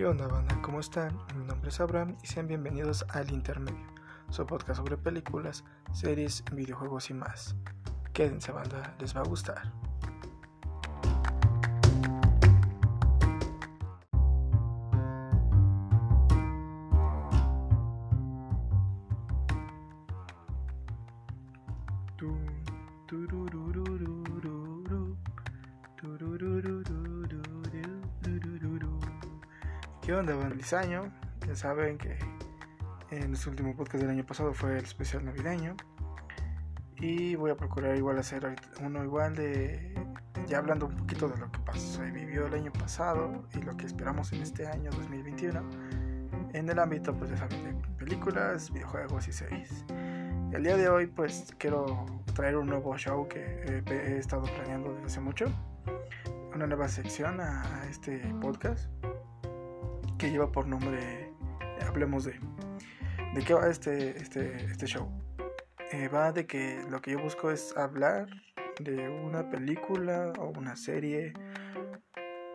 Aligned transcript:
¿Qué 0.00 0.06
onda 0.06 0.26
banda? 0.28 0.58
¿Cómo 0.62 0.80
están? 0.80 1.14
Mi 1.36 1.44
nombre 1.44 1.68
es 1.68 1.78
Abraham 1.78 2.16
y 2.22 2.26
sean 2.26 2.48
bienvenidos 2.48 3.04
al 3.10 3.30
Intermedio, 3.30 3.86
su 4.30 4.46
podcast 4.46 4.78
sobre 4.78 4.96
películas, 4.96 5.62
series, 5.92 6.42
videojuegos 6.54 7.10
y 7.10 7.12
más. 7.12 7.54
Quédense 8.14 8.50
banda, 8.50 8.96
les 8.98 9.14
va 9.14 9.20
a 9.20 9.24
gustar. 9.24 9.70
Bandizaño? 30.70 31.10
Ya 31.46 31.56
saben 31.56 31.98
que 31.98 32.16
en 33.10 33.32
este 33.32 33.50
último 33.50 33.74
podcast 33.74 34.02
del 34.02 34.10
año 34.10 34.24
pasado 34.24 34.52
fue 34.52 34.78
el 34.78 34.84
especial 34.84 35.24
navideño. 35.24 35.76
Y 36.96 37.34
voy 37.34 37.50
a 37.50 37.56
procurar 37.56 37.96
igual 37.96 38.18
hacer 38.18 38.46
uno 38.80 39.02
igual 39.02 39.34
de. 39.34 39.94
Ya 40.46 40.58
hablando 40.58 40.86
un 40.86 40.96
poquito 40.96 41.28
de 41.28 41.38
lo 41.38 41.50
que 41.50 41.58
pasó, 41.60 42.02
se 42.02 42.10
vivió 42.10 42.46
el 42.46 42.54
año 42.54 42.72
pasado 42.72 43.44
y 43.54 43.62
lo 43.62 43.76
que 43.76 43.86
esperamos 43.86 44.32
en 44.32 44.42
este 44.42 44.66
año 44.66 44.90
2021. 44.92 45.60
En 46.52 46.68
el 46.68 46.78
ámbito, 46.78 47.14
pues 47.16 47.30
ya 47.30 47.36
saben, 47.36 47.62
de 47.64 47.88
películas, 47.98 48.70
videojuegos 48.70 49.28
y 49.28 49.32
series. 49.32 49.84
El 50.52 50.62
día 50.62 50.76
de 50.76 50.88
hoy, 50.88 51.06
pues 51.06 51.54
quiero 51.58 52.06
traer 52.34 52.56
un 52.56 52.66
nuevo 52.66 52.96
show 52.96 53.26
que 53.28 53.40
eh, 53.40 53.82
he 53.88 54.18
estado 54.18 54.42
planeando 54.42 54.92
desde 54.92 55.06
hace 55.06 55.20
mucho. 55.20 55.46
Una 56.54 56.66
nueva 56.66 56.88
sección 56.88 57.40
a 57.40 57.86
este 57.88 58.18
podcast 58.40 58.88
que 60.20 60.30
lleva 60.30 60.52
por 60.52 60.66
nombre 60.66 61.32
Hablemos 61.88 62.24
de. 62.24 62.38
¿De 63.34 63.42
qué 63.42 63.54
va 63.54 63.68
este, 63.68 64.18
este, 64.18 64.66
este 64.66 64.86
show? 64.86 65.10
Eh, 65.92 66.08
va 66.08 66.30
de 66.30 66.46
que 66.46 66.84
lo 66.90 67.00
que 67.00 67.12
yo 67.12 67.20
busco 67.20 67.50
es 67.50 67.74
hablar 67.74 68.28
de 68.80 69.08
una 69.08 69.48
película 69.48 70.32
o 70.38 70.50
una 70.50 70.76
serie 70.76 71.32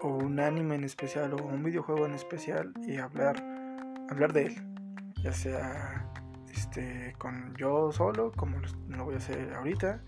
o 0.02 0.09
un 0.09 0.39
anime 0.39 0.75
en 0.75 0.83
especial 0.83 1.33
o 1.33 1.43
un 1.43 1.63
videojuego 1.63 2.05
en 2.05 2.13
especial 2.13 2.71
y 2.86 2.97
hablar, 2.97 3.43
hablar 4.11 4.31
de 4.31 4.45
él. 4.45 4.55
Ya 5.23 5.33
sea 5.33 6.08
este, 6.53 7.16
con 7.17 7.55
yo 7.55 7.91
solo, 7.91 8.31
como 8.33 8.59
lo, 8.88 9.05
voy 9.05 9.16
a 9.16 9.17
hacer 9.17 9.53
ahorita, 9.55 10.03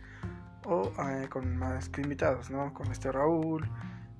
o 0.66 0.94
eh, 1.09 1.28
con 1.28 1.58
más 1.58 1.89
invitados, 1.97 2.52
¿no? 2.52 2.72
Con 2.75 2.91
este 2.91 3.11
Raúl. 3.11 3.67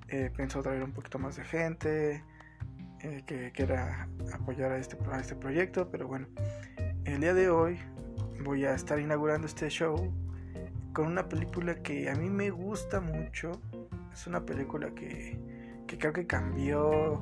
Eh, 0.08 0.32
pienso 0.36 0.64
traer 0.64 0.84
un 0.84 0.94
poquito 0.94 1.20
más 1.20 1.36
de 1.36 1.44
gente 1.44 2.24
que 3.26 3.52
quiera 3.52 4.08
apoyar 4.34 4.72
a 4.72 4.78
este, 4.78 4.98
a 5.12 5.20
este 5.20 5.36
proyecto, 5.36 5.90
pero 5.90 6.08
bueno, 6.08 6.28
el 7.06 7.22
día 7.22 7.34
de 7.34 7.50
hoy 7.50 7.80
voy 8.44 8.66
a 8.66 8.74
estar 8.74 9.00
inaugurando 9.00 9.48
este 9.48 9.70
show 9.70 10.14
con 10.94 11.08
una 11.08 11.30
película 11.30 11.76
que 11.76 12.10
a 12.10 12.16
mí 12.16 12.30
me 12.30 12.50
gusta 12.50 13.02
mucho. 13.02 13.62
Es 14.12 14.26
una 14.28 14.46
película 14.46 14.90
que, 14.96 15.40
que 15.88 15.98
creo 15.98 16.14
que 16.14 16.26
cambió 16.26 17.22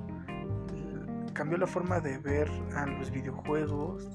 cambió 1.34 1.58
la 1.58 1.68
forma 1.68 2.00
de 2.00 2.18
ver 2.18 2.50
a 2.76 2.86
los 2.86 3.12
videojuegos 3.12 4.08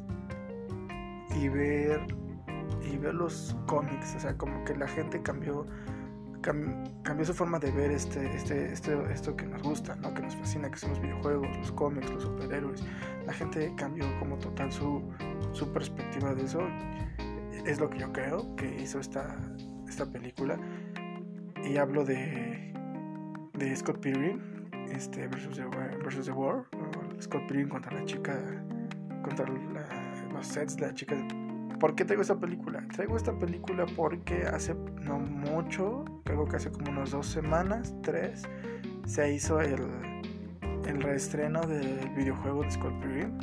y 1.36 1.48
ver 1.48 2.00
y 2.82 2.96
ver 2.96 3.14
los 3.14 3.54
cómics, 3.66 4.14
o 4.16 4.20
sea, 4.20 4.36
como 4.36 4.64
que 4.64 4.74
la 4.74 4.88
gente 4.88 5.20
cambió 5.22 5.66
cam, 5.66 5.99
cambió 6.40 7.24
su 7.24 7.34
forma 7.34 7.58
de 7.58 7.70
ver 7.70 7.90
este, 7.90 8.34
este, 8.34 8.72
este, 8.72 8.98
esto 9.12 9.36
que 9.36 9.46
nos 9.46 9.62
gusta, 9.62 9.94
¿no? 9.96 10.12
que 10.14 10.22
nos 10.22 10.34
fascina, 10.36 10.70
que 10.70 10.78
son 10.78 10.90
los 10.90 11.00
videojuegos, 11.00 11.56
los 11.56 11.72
cómics, 11.72 12.10
los 12.10 12.22
superhéroes. 12.22 12.82
La 13.26 13.32
gente 13.32 13.72
cambió 13.76 14.06
como 14.18 14.38
total 14.38 14.72
su, 14.72 15.02
su 15.52 15.70
perspectiva 15.72 16.34
de 16.34 16.44
eso. 16.44 16.60
Es 17.66 17.78
lo 17.78 17.90
que 17.90 17.98
yo 17.98 18.12
creo 18.12 18.56
que 18.56 18.80
hizo 18.80 19.00
esta, 19.00 19.36
esta 19.88 20.06
película. 20.06 20.58
Y 21.62 21.76
hablo 21.76 22.04
de, 22.04 22.72
de 23.52 23.76
Scott 23.76 23.98
Pilgrim 24.00 24.40
este, 24.90 25.28
versus, 25.28 25.56
the, 25.56 25.64
versus 26.02 26.26
the 26.26 26.32
War. 26.32 26.64
Scott 27.20 27.46
Pilgrim 27.48 27.68
contra 27.68 27.92
la 27.92 28.04
chica, 28.06 28.34
contra 29.22 29.46
la, 29.46 30.26
los 30.32 30.46
sets 30.46 30.80
la 30.80 30.94
chica 30.94 31.16
¿Por 31.80 31.94
qué 31.94 32.04
traigo 32.04 32.20
esta 32.20 32.38
película? 32.38 32.86
Traigo 32.94 33.16
esta 33.16 33.38
película 33.38 33.86
porque 33.96 34.46
hace 34.46 34.74
no 34.74 35.18
mucho, 35.18 36.04
creo 36.24 36.46
que 36.46 36.56
hace 36.56 36.70
como 36.70 36.90
unas 36.90 37.10
dos 37.10 37.26
semanas, 37.26 37.94
tres, 38.02 38.42
se 39.06 39.32
hizo 39.32 39.62
el, 39.62 39.80
el 40.86 41.02
reestreno 41.02 41.62
del 41.62 42.10
videojuego 42.10 42.64
de 42.64 42.70
Scott 42.70 42.92
Pilgrim. 43.00 43.38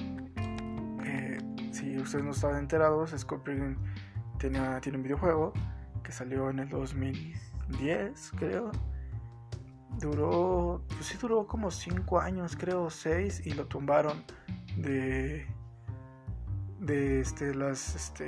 Eh, 1.04 1.40
si 1.72 1.98
ustedes 1.98 2.24
no 2.24 2.30
estaban 2.30 2.60
enterados, 2.60 3.10
Scott 3.18 3.42
Pilgrim 3.42 3.76
tiene 4.38 4.60
un 4.60 5.04
videojuego 5.04 5.54
que 6.04 6.12
salió 6.12 6.52
en 6.52 6.60
el 6.60 6.70
2010, 6.70 8.32
creo. 8.38 8.72
Duró, 10.00 10.84
pues 10.90 11.08
sí 11.08 11.18
duró 11.20 11.48
como 11.48 11.72
5 11.72 12.20
años, 12.20 12.56
creo, 12.56 12.92
6, 12.92 13.48
y 13.48 13.54
lo 13.56 13.66
tumbaron 13.66 14.24
de 14.78 15.48
de 16.80 17.22
este, 17.22 17.54
las, 17.56 17.96
este, 17.96 18.26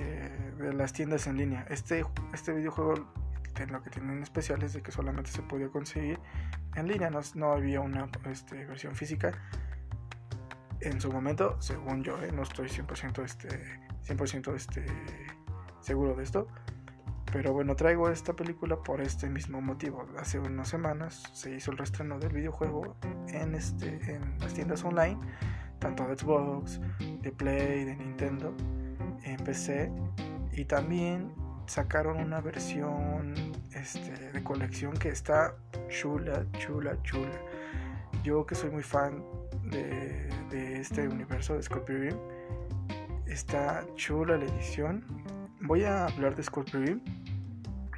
de 0.58 0.74
las 0.74 0.94
tiendas 0.94 1.28
en 1.28 1.38
línea. 1.38 1.66
Este, 1.70 2.06
este 2.34 2.54
videojuego 2.54 2.96
lo 3.68 3.84
que 3.84 3.90
tiene 3.90 4.14
en 4.14 4.24
especial 4.24 4.62
es 4.64 4.74
de 4.74 4.82
que 4.82 4.92
solamente 4.92 5.32
se 5.32 5.42
podía 5.42 5.70
conseguir 5.70 6.20
en 6.76 6.88
línea, 6.88 7.10
no, 7.10 7.20
no 7.36 7.52
había 7.52 7.82
una 7.82 8.10
este, 8.26 8.66
versión 8.66 8.96
física. 8.96 9.32
En 10.80 11.02
su 11.02 11.12
momento, 11.12 11.62
según 11.62 12.04
yo, 12.04 12.22
eh, 12.22 12.32
no 12.32 12.44
estoy 12.44 12.70
100%, 12.70 13.24
este, 13.24 13.50
100% 14.08 14.56
este, 14.56 14.86
seguro 15.82 16.16
de 16.16 16.24
esto. 16.24 16.48
Pero 17.32 17.54
bueno, 17.54 17.76
traigo 17.76 18.10
esta 18.10 18.34
película 18.34 18.82
por 18.82 19.02
este 19.02 19.30
mismo 19.30 19.62
motivo. 19.62 20.08
Hace 20.18 20.40
unas 20.40 20.70
semanas 20.70 21.30
se 21.34 21.54
hizo 21.54 21.72
el 21.72 21.78
reestreno 21.78 22.18
del 22.18 22.34
videojuego 22.34 22.96
en, 23.28 23.56
este, 23.56 24.16
en 24.16 24.40
las 24.40 24.54
tiendas 24.54 24.84
online 24.84 25.20
tanto 25.80 26.08
de 26.08 26.18
Xbox, 26.18 26.80
de 27.22 27.32
Play, 27.32 27.86
de 27.86 27.96
Nintendo, 27.96 28.54
en 29.24 29.38
PC 29.38 29.92
y 30.54 30.66
también 30.66 31.32
sacaron 31.68 32.18
una 32.18 32.42
versión 32.42 33.34
este, 33.74 34.32
de 34.32 34.44
colección 34.44 34.94
que 34.94 35.10
está 35.10 35.56
chula, 35.88 36.46
chula, 36.58 37.02
chula. 37.04 37.40
Yo 38.24 38.46
que 38.46 38.56
soy 38.56 38.72
muy 38.72 38.84
fan 38.84 39.24
de, 39.72 40.28
este 40.80 41.08
universo 41.08 41.58
de 41.58 41.82
Pilgrim, 41.82 42.18
está 43.28 43.86
chula 43.96 44.38
la 44.38 44.46
edición. 44.46 45.06
Voy 45.62 45.84
a 45.84 46.06
hablar 46.06 46.36
de 46.36 46.44
Pilgrim. 46.44 47.02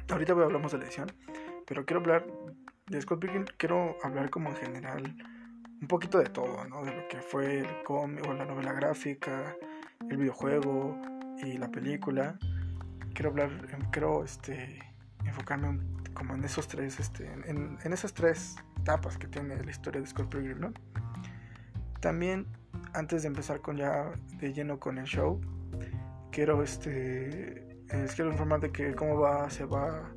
Ahorita 0.08 0.32
hablamos 0.32 0.72
de 0.72 0.78
la 0.78 0.84
edición, 0.84 1.10
pero 1.66 1.86
quiero 1.86 2.00
hablar 2.00 2.26
de 2.88 3.16
Pilgrim, 3.16 3.46
quiero 3.56 3.96
hablar 4.02 4.28
como 4.28 4.50
en 4.50 4.56
general 4.56 5.16
un 5.82 5.88
poquito 5.88 6.18
de 6.18 6.26
todo, 6.26 6.64
¿no? 6.66 6.84
De 6.84 6.94
lo 6.94 7.08
que 7.08 7.18
fue 7.18 7.58
el 7.58 7.82
cómic 7.82 8.24
o 8.28 8.32
la 8.32 8.44
novela 8.44 8.72
gráfica, 8.72 9.56
el 10.08 10.16
videojuego 10.16 10.96
y 11.42 11.58
la 11.58 11.68
película. 11.68 12.38
Quiero 13.12 13.30
hablar, 13.30 13.50
quiero 13.90 14.24
este, 14.24 14.78
enfocarme 15.24 15.80
como 16.14 16.34
en 16.34 16.44
esos 16.44 16.68
tres, 16.68 17.00
este, 17.00 17.26
en, 17.26 17.78
en 17.82 17.92
esas 17.92 18.14
tres 18.14 18.56
etapas 18.80 19.18
que 19.18 19.26
tiene 19.26 19.62
la 19.62 19.70
historia 19.70 20.00
de 20.00 20.24
Pilgrim, 20.24 20.60
¿no? 20.60 20.72
También, 22.00 22.46
antes 22.94 23.22
de 23.22 23.28
empezar 23.28 23.60
con 23.60 23.76
ya 23.76 24.12
de 24.38 24.52
lleno 24.52 24.78
con 24.78 24.98
el 24.98 25.04
show, 25.04 25.40
quiero 26.30 26.62
este, 26.62 27.84
les 27.92 28.14
quiero 28.14 28.30
informar 28.30 28.60
de 28.60 28.70
que 28.70 28.94
cómo 28.94 29.18
va, 29.18 29.50
se 29.50 29.64
va 29.64 30.12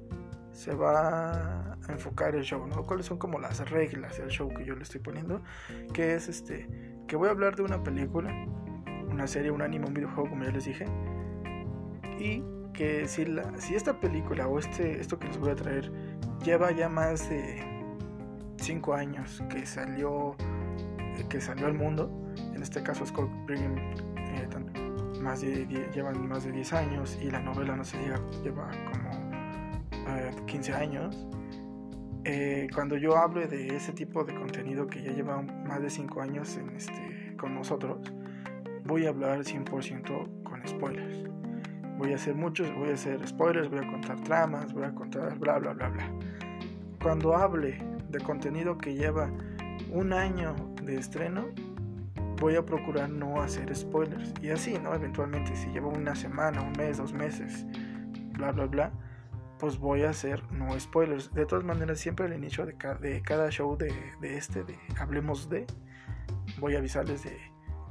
se 0.51 0.73
va 0.73 1.74
enfocar 1.93 2.35
el 2.35 2.43
show, 2.43 2.65
¿no? 2.67 2.85
¿Cuáles 2.85 3.05
son 3.05 3.17
como 3.17 3.39
las 3.39 3.69
reglas 3.69 4.17
del 4.17 4.29
show 4.29 4.49
que 4.49 4.65
yo 4.65 4.75
le 4.75 4.83
estoy 4.83 5.01
poniendo? 5.01 5.41
Que 5.93 6.15
es 6.15 6.27
este, 6.27 6.67
que 7.07 7.15
voy 7.15 7.27
a 7.27 7.31
hablar 7.31 7.55
de 7.55 7.63
una 7.63 7.83
película, 7.83 8.33
una 9.09 9.27
serie, 9.27 9.51
un 9.51 9.61
anime, 9.61 9.87
un 9.87 9.93
videojuego, 9.93 10.29
como 10.29 10.43
ya 10.43 10.51
les 10.51 10.65
dije, 10.65 10.85
y 12.19 12.43
que 12.73 13.07
si, 13.07 13.25
si 13.57 13.75
esta 13.75 13.99
película 13.99 14.47
o 14.47 14.59
este, 14.59 14.99
esto 14.99 15.17
que 15.17 15.27
les 15.27 15.37
voy 15.37 15.51
a 15.51 15.55
traer 15.55 15.91
lleva 16.43 16.71
ya 16.71 16.89
más 16.89 17.29
de 17.29 17.63
5 18.57 18.93
años 18.93 19.43
que 19.49 19.65
salió, 19.65 20.35
que 21.29 21.39
salió 21.39 21.67
al 21.67 21.73
mundo, 21.73 22.11
en 22.53 22.61
este 22.61 22.83
caso 22.83 23.05
Scott 23.05 23.29
Pilgrim 23.47 23.77
eh, 24.17 24.47
más 25.21 25.41
llevan 25.41 26.27
más 26.27 26.43
de 26.43 26.51
10 26.51 26.73
años 26.73 27.17
y 27.21 27.31
la 27.31 27.39
novela 27.39 27.75
no 27.75 27.83
se 27.83 27.97
diga, 27.97 28.19
lleva 28.43 28.69
como 28.91 30.45
15 30.45 30.73
años, 30.73 31.27
eh, 32.25 32.67
cuando 32.73 32.97
yo 32.97 33.17
hablo 33.17 33.47
de 33.47 33.67
ese 33.75 33.93
tipo 33.93 34.23
de 34.23 34.33
contenido 34.33 34.87
que 34.87 35.03
ya 35.03 35.11
lleva 35.11 35.41
más 35.41 35.81
de 35.81 35.91
5 35.91 36.21
años 36.21 36.57
en 36.57 36.75
este, 36.75 37.35
con 37.37 37.53
nosotros, 37.53 38.11
voy 38.83 39.05
a 39.05 39.09
hablar 39.09 39.43
100% 39.43 40.43
con 40.43 40.67
spoilers. 40.67 41.29
Voy 41.99 42.13
a 42.13 42.15
hacer 42.15 42.33
muchos, 42.33 42.73
voy 42.75 42.89
a 42.89 42.93
hacer 42.95 43.25
spoilers, 43.27 43.69
voy 43.69 43.79
a 43.79 43.87
contar 43.87 44.19
tramas, 44.21 44.73
voy 44.73 44.83
a 44.83 44.95
contar 44.95 45.37
bla 45.37 45.59
bla 45.59 45.73
bla 45.73 45.89
bla. 45.89 46.11
Cuando 47.01 47.35
hable 47.35 47.79
de 48.09 48.19
contenido 48.19 48.77
que 48.77 48.95
lleva 48.95 49.29
un 49.91 50.11
año 50.11 50.55
de 50.81 50.97
estreno, 50.97 51.45
voy 52.41 52.55
a 52.55 52.65
procurar 52.65 53.09
no 53.09 53.39
hacer 53.39 53.73
spoilers. 53.75 54.33
Y 54.41 54.49
así, 54.49 54.79
¿no? 54.79 54.95
Eventualmente, 54.95 55.55
si 55.55 55.67
llevo 55.67 55.89
una 55.89 56.15
semana, 56.15 56.61
un 56.61 56.73
mes, 56.73 56.97
dos 56.97 57.13
meses, 57.13 57.65
bla, 58.33 58.51
bla, 58.51 58.65
bla, 58.65 58.91
pues 59.59 59.77
voy 59.77 60.03
a 60.03 60.09
hacer 60.09 60.51
no 60.51 60.77
spoilers. 60.79 61.33
De 61.33 61.45
todas 61.45 61.63
maneras, 61.63 61.99
siempre 61.99 62.25
al 62.25 62.33
inicio 62.33 62.65
de, 62.65 62.75
de 62.99 63.21
cada 63.21 63.49
show 63.49 63.77
de, 63.77 63.93
este, 64.21 64.63
de 64.63 64.77
Hablemos 64.99 65.49
de, 65.49 65.65
voy 66.59 66.75
a 66.75 66.79
avisarles 66.79 67.23
de 67.23 67.37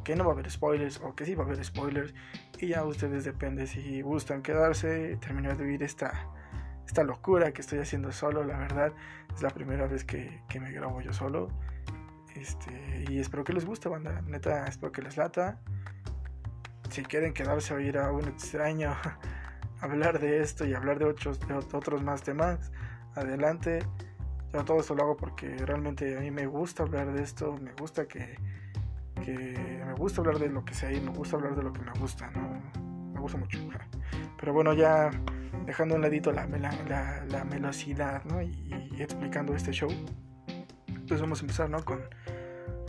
que 0.04 0.14
no 0.16 0.24
va 0.24 0.30
a 0.30 0.34
haber 0.34 0.50
spoilers 0.50 1.00
o 1.00 1.14
que 1.14 1.24
sí 1.24 1.34
va 1.34 1.44
a 1.44 1.46
haber 1.46 1.64
spoilers. 1.64 2.14
Y 2.58 2.68
ya 2.68 2.84
ustedes 2.84 3.24
depende 3.24 3.66
si 3.66 4.02
gustan 4.02 4.42
quedarse, 4.42 5.16
terminar 5.16 5.56
de 5.56 5.64
vivir 5.64 5.82
esta, 5.82 6.28
esta 6.86 7.02
locura 7.02 7.52
que 7.52 7.62
estoy 7.62 7.78
haciendo 7.78 8.12
solo, 8.12 8.44
la 8.44 8.58
verdad. 8.58 8.92
Es 9.34 9.42
la 9.42 9.50
primera 9.50 9.86
vez 9.86 10.04
que, 10.04 10.42
que 10.48 10.60
me 10.60 10.70
grabo 10.70 11.00
yo 11.00 11.12
solo. 11.12 11.48
Este, 12.36 13.04
y 13.08 13.18
espero 13.18 13.44
que 13.44 13.52
les 13.52 13.64
guste, 13.64 13.88
banda. 13.88 14.20
Neta, 14.22 14.66
espero 14.66 14.92
que 14.92 15.02
les 15.02 15.16
lata. 15.16 15.60
Si 16.90 17.02
quieren 17.02 17.32
quedarse 17.32 17.72
a 17.72 17.76
oír 17.76 17.96
a 17.96 18.12
un 18.12 18.24
extraño 18.28 18.94
hablar 19.84 20.18
de 20.18 20.40
esto 20.40 20.66
y 20.66 20.74
hablar 20.74 20.98
de 20.98 21.04
otros, 21.04 21.38
de 21.40 21.54
otros 21.54 22.02
más 22.02 22.22
temas, 22.22 22.72
adelante. 23.14 23.80
Yo 24.52 24.64
todo 24.64 24.80
esto 24.80 24.94
lo 24.94 25.02
hago 25.02 25.16
porque 25.16 25.56
realmente 25.58 26.16
a 26.16 26.20
mí 26.20 26.30
me 26.30 26.46
gusta 26.46 26.84
hablar 26.84 27.12
de 27.12 27.22
esto, 27.22 27.56
me 27.60 27.72
gusta 27.72 28.06
que, 28.06 28.38
que 29.24 29.82
me 29.86 29.94
gusta 29.94 30.20
hablar 30.20 30.38
de 30.38 30.48
lo 30.48 30.64
que 30.64 30.74
sé 30.74 30.94
y 30.94 31.00
me 31.00 31.10
gusta 31.10 31.36
hablar 31.36 31.54
de 31.54 31.62
lo 31.62 31.72
que 31.72 31.80
me 31.80 31.92
gusta, 31.98 32.30
¿no? 32.30 32.60
Me 33.12 33.20
gusta 33.20 33.38
mucho. 33.38 33.58
Pero 34.38 34.52
bueno, 34.52 34.72
ya 34.74 35.10
dejando 35.66 35.94
a 35.94 35.96
un 35.96 36.02
ladito 36.02 36.32
la, 36.32 36.46
la, 36.46 37.24
la, 37.28 37.44
velocidad, 37.44 38.24
¿no? 38.24 38.42
Y, 38.42 38.90
y, 38.92 39.02
explicando 39.02 39.54
este 39.54 39.72
show, 39.72 39.90
pues 41.08 41.20
vamos 41.20 41.40
a 41.40 41.42
empezar, 41.42 41.68
¿no? 41.68 41.84
Con, 41.84 42.00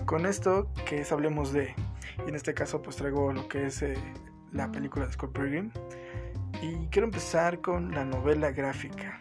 con 0.05 0.25
esto 0.25 0.71
que 0.85 1.01
es 1.01 1.11
Hablemos 1.11 1.51
de. 1.51 1.73
Y 2.25 2.29
en 2.29 2.35
este 2.35 2.53
caso, 2.53 2.81
pues 2.81 2.95
traigo 2.95 3.33
lo 3.33 3.47
que 3.47 3.65
es 3.65 3.81
eh, 3.81 3.95
la 4.51 4.71
película 4.71 5.07
de 5.07 5.13
Scott 5.13 5.33
Pilgrim. 5.33 5.71
Y 6.61 6.87
quiero 6.87 7.05
empezar 7.05 7.61
con 7.61 7.91
la 7.91 8.05
novela 8.05 8.51
gráfica. 8.51 9.19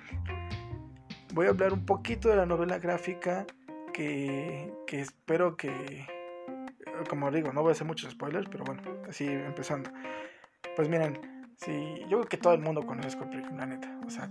Voy 1.32 1.46
a 1.46 1.50
hablar 1.50 1.72
un 1.72 1.84
poquito 1.84 2.28
de 2.28 2.36
la 2.36 2.46
novela 2.46 2.78
gráfica 2.78 3.46
que, 3.92 4.72
espero 4.88 5.56
que, 5.56 6.06
como 7.08 7.30
digo, 7.30 7.52
no 7.52 7.62
voy 7.62 7.70
a 7.70 7.72
hacer 7.72 7.86
muchos 7.86 8.12
spoilers, 8.12 8.48
pero 8.48 8.64
bueno, 8.64 8.82
así 9.08 9.26
empezando. 9.26 9.90
Pues 10.76 10.88
miren, 10.88 11.18
si 11.56 12.00
yo 12.08 12.18
creo 12.18 12.28
que 12.28 12.36
todo 12.36 12.54
el 12.54 12.60
mundo 12.60 12.86
conoce 12.86 13.16
Pilgrim, 13.16 13.56
la 13.56 13.66
neta. 13.66 13.98
O 14.06 14.10
sea, 14.10 14.30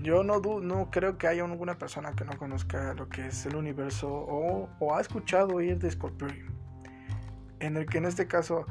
yo 0.00 0.22
no, 0.22 0.40
no 0.40 0.90
creo 0.90 1.18
que 1.18 1.26
haya 1.28 1.44
alguna 1.44 1.78
persona 1.78 2.12
que 2.12 2.24
no 2.24 2.36
conozca 2.36 2.94
lo 2.94 3.08
que 3.08 3.26
es 3.26 3.46
el 3.46 3.56
universo 3.56 4.08
o, 4.08 4.68
o 4.78 4.94
ha 4.94 5.00
escuchado 5.00 5.56
oír 5.56 5.78
de 5.78 5.90
Pilgrim. 5.96 6.52
En 7.60 7.76
el 7.76 7.86
que 7.86 7.98
en 7.98 8.06
este 8.06 8.26
caso 8.26 8.66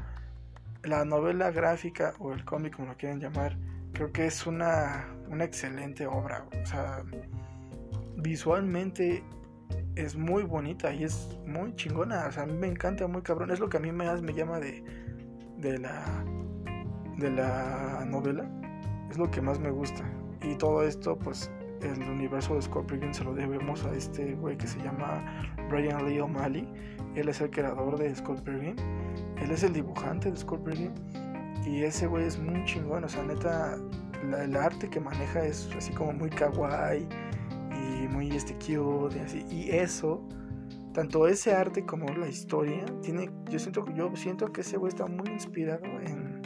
la 0.85 1.05
novela 1.05 1.51
gráfica 1.51 2.13
o 2.19 2.33
el 2.33 2.45
cómic, 2.45 2.75
como 2.75 2.89
lo 2.89 2.97
quieren 2.97 3.19
llamar, 3.19 3.57
creo 3.93 4.11
que 4.11 4.25
es 4.25 4.45
una, 4.45 5.07
una 5.29 5.43
excelente 5.43 6.05
obra. 6.05 6.45
O 6.61 6.65
sea, 6.65 7.03
visualmente 8.17 9.23
es 9.95 10.15
muy 10.15 10.43
bonita 10.43 10.93
y 10.93 11.03
es 11.03 11.37
muy 11.45 11.73
chingona. 11.75 12.27
O 12.27 12.31
sea, 12.31 12.43
a 12.43 12.45
mí 12.45 12.53
me 12.53 12.67
encanta, 12.67 13.07
muy 13.07 13.21
cabrón. 13.21 13.51
Es 13.51 13.59
lo 13.59 13.69
que 13.69 13.77
a 13.77 13.79
mí 13.79 13.91
más 13.91 14.21
me 14.21 14.33
llama 14.33 14.59
de, 14.59 14.83
de, 15.57 15.79
la, 15.79 16.03
de 17.17 17.31
la 17.31 18.05
novela. 18.05 18.49
Es 19.09 19.17
lo 19.17 19.29
que 19.31 19.41
más 19.41 19.59
me 19.59 19.71
gusta. 19.71 20.03
Y 20.41 20.55
todo 20.55 20.83
esto, 20.83 21.17
pues, 21.17 21.49
el 21.81 22.01
universo 22.03 22.55
de 22.55 22.61
Scorpion 22.61 23.13
se 23.13 23.23
lo 23.23 23.33
debemos 23.33 23.83
a 23.85 23.93
este 23.93 24.33
güey 24.35 24.57
que 24.57 24.67
se 24.67 24.79
llama 24.79 25.23
Brian 25.69 26.05
Lee 26.05 26.19
O'Malley. 26.19 26.67
Él 27.15 27.29
es 27.29 27.41
el 27.41 27.49
creador 27.49 27.97
de 27.97 28.13
Scorpion. 28.13 28.75
Él 29.37 29.51
es 29.51 29.63
el 29.63 29.73
dibujante 29.73 30.31
de 30.31 30.37
Scorpion. 30.37 30.93
Y 31.65 31.83
ese 31.83 32.07
güey 32.07 32.25
es 32.25 32.39
muy 32.39 32.63
chingón. 32.65 33.03
O 33.03 33.09
sea, 33.09 33.23
neta, 33.23 33.77
el 34.21 34.55
arte 34.55 34.89
que 34.89 34.99
maneja 34.99 35.45
es 35.45 35.69
así 35.77 35.91
como 35.93 36.13
muy 36.13 36.29
kawaii 36.29 37.07
y 37.71 38.07
muy 38.07 38.29
este 38.35 38.53
cute 38.53 39.17
y 39.17 39.19
así. 39.19 39.45
Y 39.49 39.71
eso, 39.71 40.27
tanto 40.93 41.27
ese 41.27 41.53
arte 41.53 41.85
como 41.85 42.07
la 42.13 42.27
historia, 42.27 42.85
tiene, 43.01 43.29
yo 43.49 43.59
siento, 43.59 43.85
yo 43.95 44.15
siento 44.15 44.51
que 44.51 44.61
ese 44.61 44.77
güey 44.77 44.89
está 44.89 45.07
muy 45.07 45.29
inspirado 45.29 45.85
en, 45.85 46.41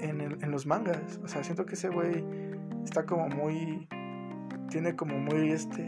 en, 0.00 0.20
en 0.20 0.50
los 0.50 0.66
mangas. 0.66 1.20
O 1.22 1.28
sea, 1.28 1.42
siento 1.42 1.66
que 1.66 1.74
ese 1.74 1.88
güey 1.88 2.24
está 2.84 3.04
como 3.04 3.28
muy 3.28 3.88
tiene 4.74 4.96
como 4.96 5.18
muy 5.18 5.52
este 5.52 5.82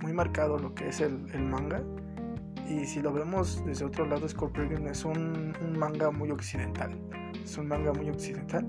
muy 0.00 0.12
marcado 0.12 0.58
lo 0.58 0.74
que 0.74 0.88
es 0.88 1.00
el, 1.00 1.26
el 1.32 1.44
manga 1.44 1.82
y 2.68 2.86
si 2.86 3.00
lo 3.02 3.12
vemos 3.12 3.64
desde 3.64 3.84
otro 3.84 4.06
lado 4.06 4.28
Scorpion 4.28 4.86
es 4.88 5.04
un, 5.04 5.54
un, 5.60 5.78
manga 5.78 6.10
muy 6.10 6.30
occidental. 6.30 6.98
Es 7.42 7.58
un 7.58 7.68
manga 7.68 7.92
muy 7.92 8.08
occidental. 8.08 8.66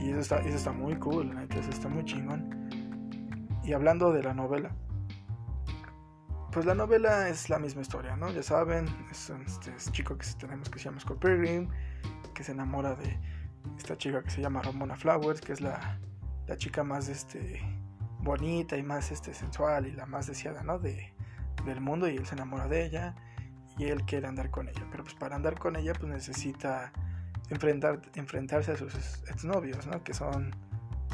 Y 0.00 0.10
eso 0.10 0.20
está, 0.20 0.38
eso 0.40 0.56
está 0.56 0.72
muy 0.72 0.96
cool 0.96 1.32
eso 1.50 1.70
está 1.70 1.88
muy 1.88 2.04
chingón. 2.04 2.68
Y 3.64 3.72
hablando 3.72 4.12
de 4.12 4.22
la 4.22 4.34
novela 4.34 4.74
pues 6.54 6.66
la 6.66 6.74
novela 6.76 7.28
es 7.28 7.50
la 7.50 7.58
misma 7.58 7.82
historia 7.82 8.14
no 8.14 8.30
ya 8.30 8.42
saben 8.44 8.86
es 9.10 9.28
este, 9.28 9.72
chico 9.90 10.16
que 10.16 10.24
tenemos 10.38 10.70
que 10.70 10.78
se 10.78 10.84
llama 10.84 11.00
Scorpion 11.00 11.68
que 12.32 12.44
se 12.44 12.52
enamora 12.52 12.94
de 12.94 13.18
esta 13.76 13.98
chica 13.98 14.22
que 14.22 14.30
se 14.30 14.40
llama 14.40 14.62
Ramona 14.62 14.94
Flowers 14.94 15.40
que 15.40 15.52
es 15.52 15.60
la, 15.60 15.98
la 16.46 16.56
chica 16.56 16.84
más 16.84 17.08
este 17.08 17.60
bonita 18.20 18.76
y 18.76 18.84
más 18.84 19.10
este, 19.10 19.34
sensual 19.34 19.88
y 19.88 19.92
la 19.92 20.06
más 20.06 20.28
deseada 20.28 20.62
¿no? 20.62 20.78
de, 20.78 21.12
del 21.64 21.80
mundo 21.80 22.08
y 22.08 22.16
él 22.16 22.26
se 22.26 22.34
enamora 22.34 22.68
de 22.68 22.84
ella 22.84 23.14
y 23.78 23.84
él 23.84 24.04
quiere 24.04 24.26
andar 24.26 24.50
con 24.50 24.68
ella. 24.68 24.86
Pero 24.90 25.04
pues 25.04 25.14
para 25.14 25.36
andar 25.36 25.58
con 25.58 25.76
ella 25.76 25.92
pues 25.92 26.10
necesita 26.10 26.92
enfrentar, 27.50 28.00
enfrentarse 28.14 28.72
a 28.72 28.76
sus 28.76 28.94
exnovios, 29.28 29.86
¿no? 29.86 30.02
que 30.02 30.14
son 30.14 30.54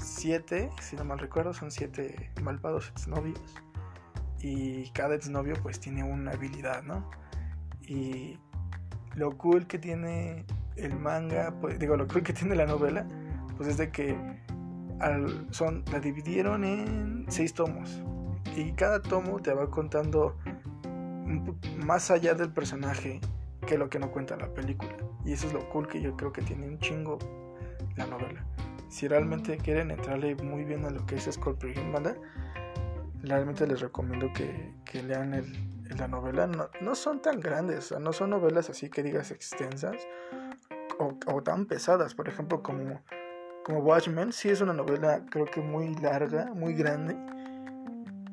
siete, 0.02 0.70
si 0.81 0.97
no 0.97 1.05
mal 1.05 1.19
recuerdo, 1.19 1.52
son 1.52 1.70
siete 1.70 2.31
malvados 2.43 2.88
exnovios. 2.88 3.41
Y 4.41 4.91
cada 4.91 5.14
exnovio 5.14 5.55
pues 5.62 5.81
tiene 5.81 6.02
una 6.02 6.32
habilidad, 6.32 6.82
¿no? 6.82 7.11
Y 7.82 8.38
lo 9.14 9.37
cool 9.37 9.67
que 9.67 9.79
tiene 9.79 10.46
el 10.76 10.96
manga, 10.96 11.53
pues, 11.61 11.79
digo, 11.79 11.96
lo 11.96 12.08
cool 12.08 12.23
que 12.23 12.32
tiene 12.32 12.55
la 12.55 12.64
novela, 12.64 13.06
pues 13.56 13.69
es 13.69 13.76
de 13.76 13.91
que 13.91 14.17
son, 15.50 15.85
la 15.93 16.00
dividieron 16.00 16.64
en 16.64 17.26
seis 17.29 17.55
tomos. 17.55 18.03
Y 18.56 18.73
cada 18.73 19.00
tomo 19.00 19.41
te 19.41 19.52
va 19.52 19.70
contando 19.70 20.36
más 21.84 22.10
allá 22.10 22.34
del 22.34 22.53
personaje 22.53 23.20
que 23.67 23.79
lo 23.79 23.89
que 23.89 23.98
no 23.98 24.10
cuenta 24.10 24.36
la 24.36 24.53
película. 24.53 24.96
Y 25.25 25.32
eso 25.32 25.46
es 25.46 25.53
lo 25.53 25.69
cool 25.70 25.86
que 25.86 26.01
yo 26.01 26.17
creo 26.17 26.32
que 26.32 26.43
tiene 26.43 26.67
un 26.67 26.79
chingo 26.79 27.19
la 27.96 28.06
novela. 28.06 28.44
Si 28.89 29.06
realmente 29.06 29.56
quieren 29.56 29.91
entrarle 29.91 30.34
muy 30.36 30.65
bien 30.65 30.84
a 30.84 30.91
lo 30.91 31.06
que 31.06 31.17
es 31.17 31.29
Scorpion 31.31 31.93
Banda, 31.93 32.17
realmente 33.22 33.67
les 33.67 33.81
recomiendo 33.81 34.32
que, 34.32 34.75
que 34.84 35.03
lean 35.03 35.34
el, 35.34 35.96
la 35.96 36.08
novela. 36.08 36.46
No, 36.46 36.69
no, 36.81 36.94
son 36.94 37.22
tan 37.22 37.39
grandes, 37.39 37.94
no 37.98 38.13
son 38.13 38.31
novelas 38.31 38.70
así 38.70 38.91
que 38.91 39.03
digas 39.03 39.31
extensas 39.31 39.96
o, 40.98 41.17
o 41.27 41.43
tan 41.43 41.67
pesadas, 41.67 42.15
por 42.15 42.29
ejemplo, 42.29 42.63
como 42.63 43.01
como 43.65 43.81
Watchmen, 43.81 44.32
sí 44.32 44.48
es 44.48 44.60
una 44.60 44.72
novela 44.72 45.25
creo 45.31 45.44
que 45.44 45.60
muy 45.60 45.94
larga, 45.96 46.46
muy 46.55 46.75
grande. 46.75 47.17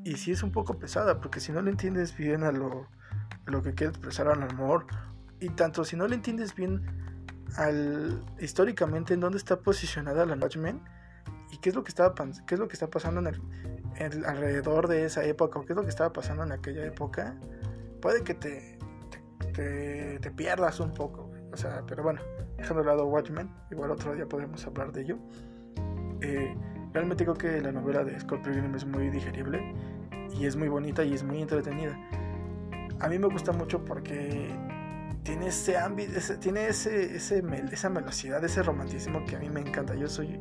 Y 0.07 0.15
sí 0.15 0.31
es 0.31 0.41
un 0.41 0.51
poco 0.51 0.79
pesada, 0.79 1.19
porque 1.19 1.41
si 1.41 1.51
no 1.51 1.61
le 1.61 1.69
entiendes 1.69 2.15
bien 2.15 2.45
a 2.45 2.53
lo, 2.53 2.87
lo 3.45 3.61
que 3.61 3.73
quiere 3.73 3.89
expresar 3.89 4.29
al 4.29 4.41
amor, 4.41 4.87
y 5.41 5.49
tanto 5.49 5.83
si 5.83 5.97
no 5.97 6.07
le 6.07 6.15
entiendes 6.15 6.55
bien 6.55 6.81
al 7.57 8.23
históricamente 8.39 9.13
en 9.13 9.19
dónde 9.19 9.37
está 9.37 9.59
posicionada 9.59 10.25
la 10.25 10.35
Watchmen, 10.35 10.81
y 11.51 11.57
qué 11.57 11.67
es 11.67 11.75
lo 11.75 11.83
que 11.83 11.89
estaba 11.89 12.15
qué 12.15 12.55
es 12.55 12.59
lo 12.59 12.69
que 12.69 12.75
está 12.75 12.89
pasando 12.89 13.19
en 13.19 13.35
el, 13.97 14.25
alrededor 14.25 14.87
de 14.87 15.03
esa 15.03 15.25
época, 15.25 15.59
o 15.59 15.65
qué 15.65 15.73
es 15.73 15.77
lo 15.77 15.83
que 15.83 15.89
estaba 15.89 16.13
pasando 16.13 16.45
en 16.45 16.53
aquella 16.53 16.85
época, 16.85 17.35
puede 18.01 18.23
que 18.23 18.33
te, 18.33 18.79
te, 19.53 20.31
pierdas 20.31 20.79
un 20.79 20.93
poco. 20.93 21.33
O 21.51 21.57
sea, 21.57 21.83
pero 21.85 22.03
bueno, 22.03 22.21
dejando 22.55 22.81
de 22.81 22.87
lado 22.87 23.07
Watchmen, 23.07 23.53
igual 23.71 23.91
otro 23.91 24.13
día 24.13 24.25
podemos 24.25 24.65
hablar 24.65 24.93
de 24.93 25.01
ello. 25.01 25.17
Eh, 26.21 26.55
realmente 26.93 27.25
creo 27.25 27.35
que 27.35 27.59
la 27.59 27.73
novela 27.73 28.05
de 28.05 28.17
Scott 28.17 28.41
Pilgrim 28.41 28.73
es 28.73 28.85
muy 28.85 29.09
digerible 29.09 29.61
y 30.33 30.45
es 30.45 30.55
muy 30.55 30.67
bonita 30.67 31.03
y 31.03 31.13
es 31.13 31.23
muy 31.23 31.41
entretenida. 31.41 31.97
A 32.99 33.07
mí 33.07 33.19
me 33.19 33.27
gusta 33.27 33.51
mucho 33.51 33.83
porque 33.83 34.49
tiene 35.23 35.47
ese 35.47 35.77
ámbito, 35.77 36.13
tiene 36.39 36.67
ese, 36.67 37.15
ese, 37.15 37.43
esa 37.71 37.89
velocidad, 37.89 38.43
ese 38.43 38.63
romanticismo 38.63 39.23
que 39.25 39.35
a 39.35 39.39
mí 39.39 39.49
me 39.49 39.61
encanta. 39.61 39.93
Yo 39.93 40.07
soy 40.07 40.39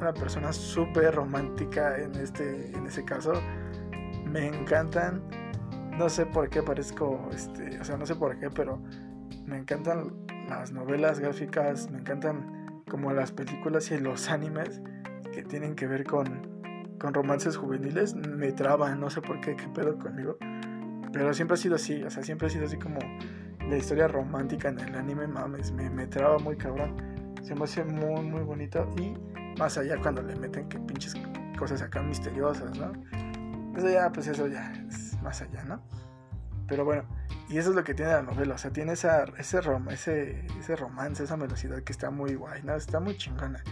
una 0.00 0.12
persona 0.12 0.52
súper 0.52 1.14
romántica 1.14 1.98
en 1.98 2.14
este, 2.16 2.70
en 2.76 2.86
ese 2.86 3.04
caso. 3.04 3.32
Me 4.24 4.46
encantan. 4.46 5.22
No 5.96 6.08
sé 6.08 6.26
por 6.26 6.48
qué 6.48 6.62
parezco, 6.62 7.28
este, 7.32 7.80
o 7.80 7.84
sea, 7.84 7.96
no 7.96 8.06
sé 8.06 8.14
por 8.14 8.38
qué, 8.38 8.50
pero 8.50 8.80
me 9.46 9.56
encantan 9.56 10.12
las 10.48 10.70
novelas 10.70 11.18
gráficas, 11.18 11.90
me 11.90 11.98
encantan 11.98 12.82
como 12.88 13.12
las 13.12 13.32
películas 13.32 13.90
y 13.90 13.98
los 13.98 14.30
animes 14.30 14.80
que 15.32 15.42
tienen 15.42 15.74
que 15.74 15.86
ver 15.86 16.04
con, 16.04 16.57
con 16.98 17.14
romances 17.14 17.56
juveniles, 17.56 18.14
me 18.14 18.52
traban, 18.52 19.00
no 19.00 19.10
sé 19.10 19.20
por 19.20 19.40
qué, 19.40 19.56
qué 19.56 19.68
pedo 19.68 19.98
conmigo. 19.98 20.36
Pero 21.12 21.32
siempre 21.32 21.54
ha 21.54 21.58
sido 21.58 21.76
así, 21.76 22.02
o 22.02 22.10
sea, 22.10 22.22
siempre 22.22 22.48
ha 22.48 22.50
sido 22.50 22.66
así 22.66 22.76
como 22.76 22.98
la 23.68 23.76
historia 23.76 24.08
romántica 24.08 24.68
en 24.68 24.80
el 24.80 24.94
anime, 24.94 25.26
mames, 25.26 25.72
me, 25.72 25.88
me 25.90 26.06
traba 26.06 26.38
muy 26.38 26.56
cabrón. 26.56 26.96
Se 27.42 27.54
me 27.54 27.64
hace 27.64 27.84
muy, 27.84 28.22
muy 28.22 28.42
bonito. 28.42 28.88
Y 28.98 29.14
más 29.58 29.78
allá 29.78 29.96
cuando 30.00 30.22
le 30.22 30.36
meten 30.36 30.68
que 30.68 30.78
pinches 30.78 31.14
cosas 31.58 31.82
acá 31.82 32.02
misteriosas, 32.02 32.78
¿no? 32.78 32.92
Eso 33.76 33.88
ya, 33.88 34.10
pues 34.12 34.26
eso 34.28 34.46
ya 34.46 34.72
es 34.88 35.20
más 35.22 35.42
allá, 35.42 35.64
¿no? 35.64 35.82
Pero 36.66 36.84
bueno, 36.84 37.04
y 37.48 37.58
eso 37.58 37.70
es 37.70 37.76
lo 37.76 37.84
que 37.84 37.94
tiene 37.94 38.12
la 38.12 38.22
novela, 38.22 38.54
o 38.54 38.58
sea, 38.58 38.70
tiene 38.70 38.92
esa, 38.92 39.24
ese, 39.38 39.60
rom, 39.60 39.88
ese, 39.88 40.46
ese 40.58 40.76
romance, 40.76 41.24
esa 41.24 41.36
velocidad 41.36 41.82
que 41.82 41.92
está 41.92 42.10
muy 42.10 42.34
guay, 42.34 42.62
¿no? 42.62 42.74
Está 42.74 43.00
muy 43.00 43.16
chingona. 43.16 43.62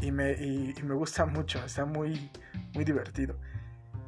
Y 0.00 0.12
me, 0.12 0.32
y, 0.32 0.74
me 0.84 0.94
gusta 0.94 1.26
mucho, 1.26 1.64
está 1.64 1.84
muy, 1.84 2.30
muy 2.74 2.84
divertido. 2.84 3.36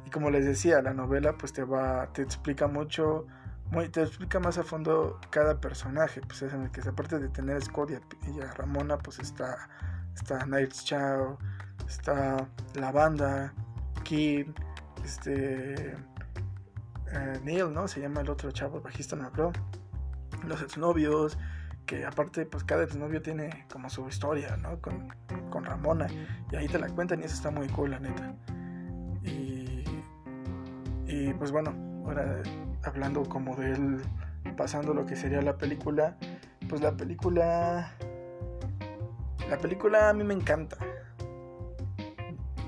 Y 0.05 0.09
como 0.09 0.29
les 0.29 0.45
decía, 0.45 0.81
la 0.81 0.93
novela 0.93 1.33
pues 1.37 1.53
te 1.53 1.63
va, 1.63 2.11
te 2.13 2.21
explica 2.21 2.67
mucho, 2.67 3.27
muy, 3.71 3.89
te 3.89 4.03
explica 4.03 4.39
más 4.39 4.57
a 4.57 4.63
fondo 4.63 5.19
cada 5.29 5.59
personaje, 5.59 6.21
pues 6.21 6.45
que 6.71 6.81
aparte 6.89 7.19
de 7.19 7.29
tener 7.29 7.57
a 7.57 7.61
Scott 7.61 7.91
y 7.91 8.41
a, 8.41 8.53
Ramona, 8.53 8.97
pues 8.97 9.19
está, 9.19 9.69
está 10.15 10.45
Niles 10.45 10.85
Chow, 10.85 11.37
está 11.87 12.47
la 12.75 12.91
banda, 12.91 13.53
Kim, 14.03 14.53
este 15.03 15.95
eh, 17.13 17.39
Neil, 17.43 17.73
¿no? 17.73 17.87
Se 17.87 17.99
llama 17.99 18.21
el 18.21 18.29
otro 18.29 18.51
chavo, 18.51 18.77
el 18.77 18.83
bajista, 18.83 19.15
no 19.15 19.27
me. 19.27 19.51
Los 20.45 20.61
exnovios, 20.61 21.37
que 21.85 22.05
aparte, 22.05 22.45
pues 22.45 22.63
cada 22.63 22.83
exnovio 22.83 23.21
tiene 23.21 23.65
como 23.71 23.89
su 23.89 24.07
historia, 24.07 24.55
¿no? 24.57 24.79
Con, 24.79 25.13
con 25.51 25.63
Ramona. 25.63 26.07
Y 26.51 26.55
ahí 26.55 26.67
te 26.67 26.79
la 26.79 26.87
cuentan 26.87 27.19
y 27.19 27.25
eso 27.25 27.35
está 27.35 27.51
muy 27.51 27.67
cool, 27.67 27.91
la 27.91 27.99
neta. 27.99 28.33
Y, 29.23 29.83
y 31.05 31.33
pues 31.37 31.51
bueno, 31.51 31.75
ahora 32.03 32.41
hablando 32.81 33.21
como 33.29 33.55
de 33.55 33.73
él, 33.73 34.01
pasando 34.57 34.95
lo 34.95 35.05
que 35.05 35.15
sería 35.15 35.43
la 35.43 35.57
película, 35.57 36.17
pues 36.67 36.81
la 36.81 36.97
película... 36.97 37.95
La 39.47 39.57
película 39.57 40.09
a 40.09 40.13
mí 40.13 40.23
me 40.23 40.33
encanta 40.33 40.77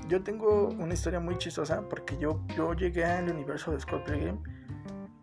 yo 0.08 0.22
tengo 0.22 0.68
una 0.68 0.94
historia 0.94 1.20
muy 1.20 1.38
chistosa 1.38 1.82
porque 1.88 2.16
yo, 2.18 2.40
yo 2.56 2.74
llegué 2.74 3.04
al 3.04 3.30
universo 3.30 3.72
de 3.72 3.80
Scott 3.80 4.04
Pilgrim 4.04 4.38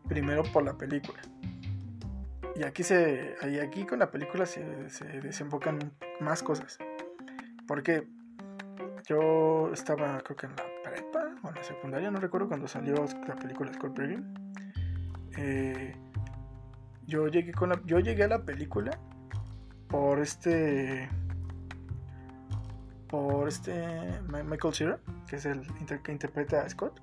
primero 0.07 0.43
por 0.43 0.63
la 0.63 0.77
película. 0.77 1.21
Y 2.55 2.63
aquí, 2.63 2.83
se, 2.83 3.35
y 3.49 3.59
aquí 3.59 3.85
con 3.85 3.99
la 3.99 4.11
película 4.11 4.45
se, 4.45 4.89
se 4.89 5.05
desembocan 5.21 5.93
más 6.19 6.43
cosas. 6.43 6.77
Porque 7.71 8.05
yo 9.07 9.71
estaba, 9.71 10.19
creo 10.25 10.35
que 10.35 10.45
en 10.45 10.57
la 10.57 10.63
prepa 10.83 11.29
o 11.41 11.47
en 11.47 11.55
la 11.55 11.63
secundaria, 11.63 12.11
no 12.11 12.19
recuerdo 12.19 12.49
cuando 12.49 12.67
salió 12.67 13.05
la 13.25 13.35
película 13.37 13.71
Scott 13.73 13.95
Pilgrim. 13.95 14.25
Eh, 15.37 15.95
yo 17.07 17.29
llegué 17.29 17.53
con 17.53 17.69
la, 17.69 17.81
yo 17.85 17.99
llegué 17.99 18.25
a 18.25 18.27
la 18.27 18.43
película 18.43 18.99
por 19.87 20.19
este 20.19 21.07
por 23.07 23.47
este 23.47 24.19
Michael 24.27 24.73
Cera, 24.73 24.99
que 25.29 25.37
es 25.37 25.45
el 25.45 25.61
que 26.03 26.11
interpreta 26.11 26.63
a 26.63 26.69
Scott. 26.69 27.01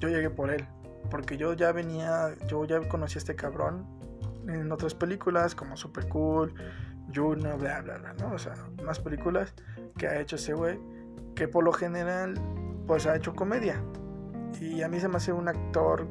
Yo 0.00 0.10
llegué 0.10 0.28
por 0.28 0.50
él, 0.50 0.66
porque 1.10 1.38
yo 1.38 1.54
ya 1.54 1.72
venía, 1.72 2.34
yo 2.46 2.66
ya 2.66 2.86
conocí 2.90 3.16
a 3.16 3.20
este 3.20 3.34
cabrón 3.34 3.86
en 4.48 4.70
otras 4.70 4.94
películas 4.94 5.54
como 5.54 5.78
Super 5.78 6.08
Cool, 6.08 6.52
Juno, 7.14 7.56
bla 7.56 7.80
bla 7.80 7.96
bla, 7.96 8.12
¿no? 8.12 8.32
O 8.32 8.38
sea, 8.38 8.54
más 8.84 9.00
películas 9.00 9.54
que 9.98 10.06
ha 10.06 10.18
hecho 10.20 10.36
ese 10.36 10.54
güey, 10.54 10.80
que 11.34 11.46
por 11.48 11.64
lo 11.64 11.72
general 11.72 12.40
pues 12.86 13.06
ha 13.06 13.14
hecho 13.14 13.34
comedia. 13.34 13.82
Y 14.60 14.80
a 14.82 14.88
mí 14.88 14.98
se 14.98 15.08
me 15.08 15.16
hace 15.16 15.32
un 15.32 15.48
actor 15.48 16.08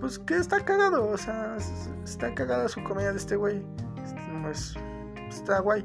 pues 0.00 0.18
que 0.18 0.36
está 0.36 0.64
cagado, 0.64 1.08
o 1.08 1.16
sea, 1.16 1.56
está 2.04 2.34
cagada 2.34 2.68
su 2.68 2.82
comedia 2.82 3.12
de 3.12 3.18
este 3.18 3.36
güey. 3.36 3.62
Pues, 4.42 4.74
está 5.28 5.60
guay. 5.60 5.84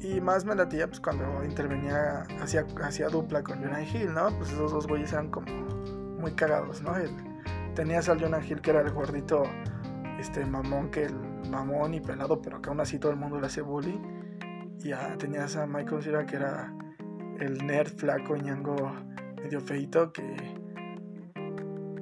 Y 0.00 0.20
más 0.20 0.44
me 0.44 0.54
latía 0.56 0.88
pues 0.88 0.98
cuando 0.98 1.44
intervenía, 1.44 2.24
hacía, 2.40 2.66
hacía 2.82 3.08
dupla 3.08 3.44
con 3.44 3.62
Jonah 3.62 3.84
Hill, 3.84 4.12
¿no? 4.12 4.36
Pues 4.36 4.50
esos 4.50 4.72
dos 4.72 4.86
güeyes 4.88 5.12
eran 5.12 5.30
como 5.30 5.46
muy 6.18 6.32
cagados, 6.32 6.82
¿no? 6.82 6.96
El, 6.96 7.10
tenías 7.76 8.08
al 8.08 8.20
Jonah 8.20 8.44
Hill 8.44 8.60
que 8.60 8.70
era 8.70 8.80
el 8.80 8.90
gordito, 8.90 9.44
este 10.18 10.44
mamón 10.44 10.90
que 10.90 11.04
el 11.04 11.14
mamón 11.50 11.94
y 11.94 12.00
pelado, 12.00 12.42
pero 12.42 12.60
que 12.60 12.70
aún 12.70 12.80
así 12.80 12.98
todo 12.98 13.12
el 13.12 13.18
mundo 13.18 13.38
le 13.38 13.46
hace 13.46 13.60
bully. 13.60 14.00
Ya 14.82 15.16
tenías 15.16 15.56
a 15.56 15.66
Michael 15.66 16.02
Cera 16.02 16.26
que 16.26 16.36
era 16.36 16.74
el 17.38 17.66
nerd 17.66 17.88
flaco 17.96 18.36
ñango 18.36 18.76
medio 19.42 19.60
feito 19.60 20.12
que 20.12 20.36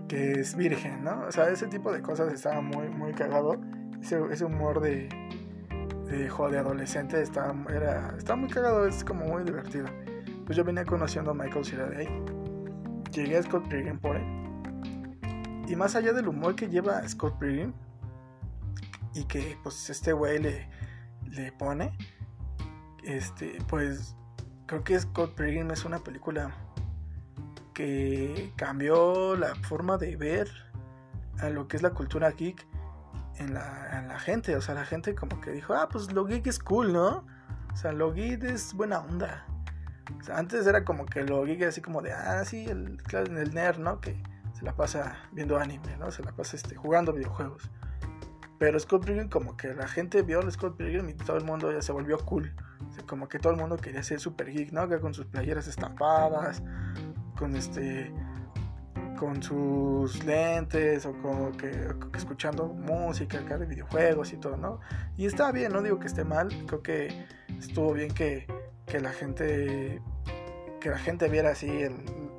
que 0.08 0.32
es 0.32 0.56
virgen, 0.56 1.04
¿no? 1.04 1.26
O 1.28 1.32
sea, 1.32 1.48
ese 1.50 1.68
tipo 1.68 1.92
de 1.92 2.02
cosas 2.02 2.32
estaba 2.32 2.60
muy 2.60 2.88
muy 2.88 3.12
cagado. 3.12 3.60
ese 4.02 4.44
humor 4.44 4.80
de 4.80 5.08
de, 6.10 6.28
de 6.28 6.58
adolescente 6.58 7.22
está, 7.22 7.54
era, 7.70 8.14
está 8.18 8.34
muy 8.34 8.48
cagado, 8.48 8.86
es 8.86 9.04
como 9.04 9.26
muy 9.26 9.44
divertido. 9.44 9.86
Pues 10.44 10.56
yo 10.56 10.64
venía 10.64 10.84
conociendo 10.84 11.30
a 11.30 11.34
Michael 11.34 11.64
Cera 11.64 11.88
de 11.88 11.96
ahí. 11.98 12.08
Llegué 13.12 13.38
a 13.38 13.42
Scott 13.42 13.68
Pilgrim 13.68 13.98
por 13.98 14.16
él. 14.16 14.24
Y 15.68 15.76
más 15.76 15.94
allá 15.94 16.12
del 16.12 16.26
humor 16.26 16.56
que 16.56 16.68
lleva 16.68 17.06
Scott 17.08 17.38
Pilgrim 17.38 17.72
y 19.14 19.24
que 19.24 19.56
pues 19.62 19.88
este 19.90 20.12
güey 20.12 20.40
le, 20.40 20.68
le 21.30 21.52
pone, 21.52 21.96
este, 23.04 23.58
pues 23.68 24.16
creo 24.66 24.84
que 24.84 24.98
Scott 24.98 25.34
Pilgrim 25.34 25.70
es 25.70 25.84
una 25.84 25.98
película 25.98 26.54
que 27.74 28.52
cambió 28.56 29.36
la 29.36 29.54
forma 29.54 29.96
de 29.96 30.16
ver 30.16 30.48
a 31.38 31.48
lo 31.48 31.66
que 31.68 31.76
es 31.76 31.82
la 31.82 31.90
cultura 31.90 32.30
geek 32.30 32.66
en 33.38 33.54
la, 33.54 34.18
gente. 34.20 34.54
O 34.56 34.60
sea, 34.60 34.74
la 34.74 34.84
gente 34.84 35.14
como 35.14 35.40
que 35.40 35.50
dijo, 35.50 35.74
ah, 35.74 35.88
pues 35.90 36.12
lo 36.12 36.24
geek 36.24 36.46
es 36.46 36.58
cool, 36.58 36.92
¿no? 36.92 37.24
O 37.72 37.76
sea, 37.76 37.92
lo 37.92 38.12
geek 38.12 38.44
es 38.44 38.74
buena 38.74 39.00
onda. 39.00 39.46
O 40.20 40.22
sea, 40.22 40.38
antes 40.38 40.66
era 40.66 40.84
como 40.84 41.06
que 41.06 41.24
lo 41.24 41.44
geek 41.44 41.62
así 41.62 41.80
como 41.80 42.02
de, 42.02 42.12
ah, 42.12 42.44
sí, 42.44 42.66
el, 42.66 42.98
el 43.12 43.54
nerd, 43.54 43.78
¿no? 43.78 44.00
Que 44.00 44.22
se 44.52 44.64
la 44.64 44.74
pasa 44.74 45.16
viendo 45.32 45.58
anime, 45.58 45.96
¿no? 45.96 46.10
Se 46.10 46.22
la 46.22 46.32
pasa 46.32 46.56
este, 46.56 46.76
jugando 46.76 47.12
videojuegos. 47.12 47.70
Pero 48.60 48.78
Scott 48.78 49.06
Pilgrim 49.06 49.30
como 49.30 49.56
que 49.56 49.72
la 49.72 49.88
gente 49.88 50.20
vio 50.20 50.46
a 50.46 50.50
Scott 50.50 50.76
Pilgrim 50.76 51.08
y 51.08 51.14
todo 51.14 51.38
el 51.38 51.44
mundo 51.44 51.72
ya 51.72 51.80
se 51.80 51.92
volvió 51.92 52.18
cool. 52.18 52.54
O 53.02 53.06
como 53.06 53.26
que 53.26 53.38
todo 53.38 53.54
el 53.54 53.58
mundo 53.58 53.78
quería 53.78 54.02
ser 54.02 54.20
super 54.20 54.52
geek, 54.52 54.70
¿no? 54.70 54.86
Que 54.86 55.00
con 55.00 55.14
sus 55.14 55.24
playeras 55.24 55.66
estampadas, 55.66 56.62
con 57.38 57.56
este 57.56 58.12
con 59.18 59.42
sus 59.42 60.22
lentes 60.24 61.06
o 61.06 61.12
como 61.22 61.52
que, 61.52 61.70
escuchando 62.14 62.66
música 62.66 63.38
acá 63.38 63.56
de 63.56 63.64
videojuegos 63.64 64.34
y 64.34 64.36
todo, 64.36 64.58
¿no? 64.58 64.80
Y 65.16 65.24
está 65.24 65.52
bien, 65.52 65.72
no 65.72 65.80
digo 65.80 65.98
que 65.98 66.08
esté 66.08 66.24
mal, 66.24 66.48
creo 66.66 66.82
que 66.82 67.26
estuvo 67.58 67.94
bien 67.94 68.12
que, 68.12 68.46
la 69.00 69.12
gente 69.12 70.02
que 70.80 70.90
la 70.90 70.98
gente 70.98 71.30
viera 71.30 71.52
así 71.52 71.70
el, 71.70 71.94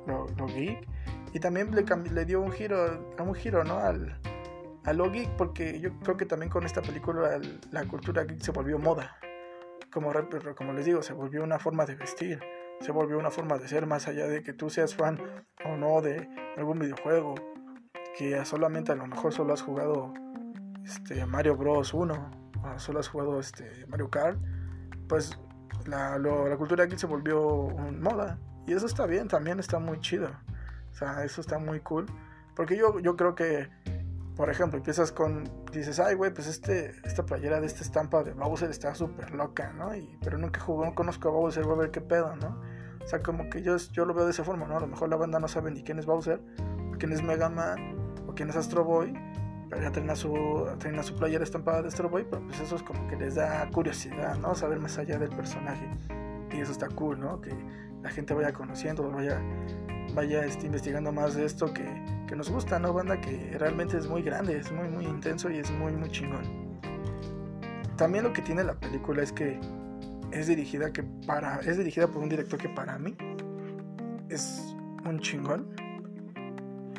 lo, 0.06 0.46
geek 0.46 0.86
y 1.32 1.40
también 1.40 1.74
le, 1.74 1.84
le 2.12 2.24
dio 2.24 2.40
un 2.40 2.52
giro 2.52 2.76
a 3.18 3.22
un 3.24 3.34
giro, 3.34 3.64
¿no? 3.64 3.78
Al, 3.78 4.16
a 4.84 4.92
lo 4.92 5.10
geek 5.10 5.36
porque 5.36 5.80
yo 5.80 5.98
creo 6.00 6.16
que 6.16 6.26
también 6.26 6.50
con 6.50 6.64
esta 6.64 6.82
película 6.82 7.40
la 7.70 7.84
cultura 7.86 8.24
geek 8.24 8.40
se 8.40 8.52
volvió 8.52 8.78
moda. 8.78 9.16
Como, 9.92 10.10
como 10.56 10.72
les 10.72 10.86
digo, 10.86 11.02
se 11.02 11.12
volvió 11.12 11.42
una 11.42 11.58
forma 11.58 11.84
de 11.84 11.94
vestir 11.94 12.40
se 12.82 12.90
volvió 12.92 13.18
una 13.18 13.30
forma 13.30 13.58
de 13.58 13.68
ser 13.68 13.86
más 13.86 14.08
allá 14.08 14.26
de 14.26 14.42
que 14.42 14.52
tú 14.52 14.68
seas 14.68 14.94
fan 14.94 15.18
o 15.64 15.76
no 15.76 16.00
de 16.02 16.28
algún 16.56 16.80
videojuego 16.80 17.34
que 18.18 18.44
solamente 18.44 18.92
a 18.92 18.96
lo 18.96 19.06
mejor 19.06 19.32
solo 19.32 19.54
has 19.54 19.62
jugado 19.62 20.12
este 20.84 21.24
Mario 21.26 21.56
Bros. 21.56 21.94
1 21.94 22.30
o 22.64 22.78
solo 22.78 22.98
has 23.00 23.08
jugado 23.08 23.38
este 23.38 23.86
Mario 23.86 24.10
Kart 24.10 24.38
pues 25.08 25.38
la, 25.86 26.18
la 26.18 26.56
cultura 26.56 26.84
aquí 26.84 26.96
se 26.96 27.06
volvió 27.06 27.68
moda. 28.00 28.38
Y 28.66 28.72
eso 28.72 28.86
está 28.86 29.06
bien 29.06 29.28
también 29.28 29.60
está 29.60 29.78
muy 29.78 30.00
chido. 30.00 30.30
O 30.90 30.94
sea 30.94 31.24
eso 31.24 31.40
está 31.40 31.58
muy 31.58 31.80
cool. 31.80 32.06
Porque 32.56 32.76
yo, 32.76 32.98
yo 32.98 33.16
creo 33.16 33.34
que 33.34 33.68
por 34.42 34.50
ejemplo, 34.50 34.76
empiezas 34.76 35.12
con, 35.12 35.48
dices, 35.70 36.00
ay, 36.00 36.16
güey, 36.16 36.34
pues 36.34 36.48
este, 36.48 36.96
esta 37.04 37.24
playera 37.24 37.60
de 37.60 37.68
esta 37.68 37.84
estampa 37.84 38.24
de 38.24 38.32
Bowser 38.32 38.70
está 38.70 38.92
súper 38.92 39.32
loca, 39.36 39.72
¿no? 39.72 39.90
Pero 40.20 40.36
nunca 40.36 40.58
jugó, 40.58 40.84
no 40.84 40.96
conozco 40.96 41.28
a 41.28 41.30
Bowser, 41.30 41.62
voy 41.62 41.74
a 41.74 41.78
ver 41.82 41.90
qué 41.92 42.00
pedo, 42.00 42.34
¿no? 42.34 42.60
O 43.00 43.06
sea, 43.06 43.22
como 43.22 43.48
que 43.48 43.62
yo, 43.62 43.76
yo 43.76 44.04
lo 44.04 44.14
veo 44.14 44.24
de 44.24 44.32
esa 44.32 44.42
forma, 44.42 44.66
¿no? 44.66 44.78
A 44.78 44.80
lo 44.80 44.88
mejor 44.88 45.10
la 45.10 45.14
banda 45.14 45.38
no 45.38 45.46
sabe 45.46 45.70
ni 45.70 45.84
quién 45.84 46.00
es 46.00 46.06
Bowser, 46.06 46.40
quién 46.98 47.12
es 47.12 47.22
Mega 47.22 47.50
Man, 47.50 48.16
o 48.26 48.34
quién 48.34 48.50
es 48.50 48.56
Astro 48.56 48.82
Boy, 48.82 49.14
pero 49.70 49.80
ya 49.80 50.16
su, 50.16 50.66
a 50.66 51.02
su 51.04 51.14
playera 51.14 51.44
estampada 51.44 51.82
de 51.82 51.86
Astro 51.86 52.08
Boy, 52.08 52.26
pero 52.28 52.44
pues 52.44 52.58
eso 52.58 52.74
es 52.74 52.82
como 52.82 53.06
que 53.06 53.14
les 53.14 53.36
da 53.36 53.70
curiosidad, 53.70 54.38
¿no? 54.38 54.56
Saber 54.56 54.80
más 54.80 54.98
allá 54.98 55.20
del 55.20 55.30
personaje. 55.30 55.88
Y 56.50 56.58
eso 56.58 56.72
está 56.72 56.88
cool, 56.88 57.20
¿no? 57.20 57.40
Que 57.40 57.56
la 58.02 58.10
gente 58.10 58.34
vaya 58.34 58.52
conociendo, 58.52 59.08
vaya, 59.08 59.40
vaya 60.14 60.44
este, 60.44 60.66
investigando 60.66 61.12
más 61.12 61.34
de 61.34 61.44
esto 61.44 61.72
que, 61.72 61.84
que 62.26 62.36
nos 62.36 62.50
gusta, 62.50 62.78
¿no? 62.78 62.92
Banda 62.92 63.20
que 63.20 63.56
realmente 63.58 63.96
es 63.96 64.06
muy 64.06 64.22
grande, 64.22 64.56
es 64.56 64.70
muy, 64.72 64.88
muy 64.88 65.04
intenso 65.04 65.50
y 65.50 65.58
es 65.58 65.70
muy, 65.70 65.92
muy 65.92 66.10
chingón. 66.10 66.42
También 67.96 68.24
lo 68.24 68.32
que 68.32 68.42
tiene 68.42 68.64
la 68.64 68.74
película 68.74 69.22
es 69.22 69.32
que 69.32 69.60
es 70.32 70.46
dirigida 70.46 70.92
que 70.92 71.02
para 71.26 71.60
es 71.60 71.76
dirigida 71.76 72.08
por 72.08 72.22
un 72.22 72.28
director 72.28 72.58
que 72.58 72.68
para 72.70 72.98
mí 72.98 73.14
es 74.30 74.74
un 75.04 75.20
chingón 75.20 75.68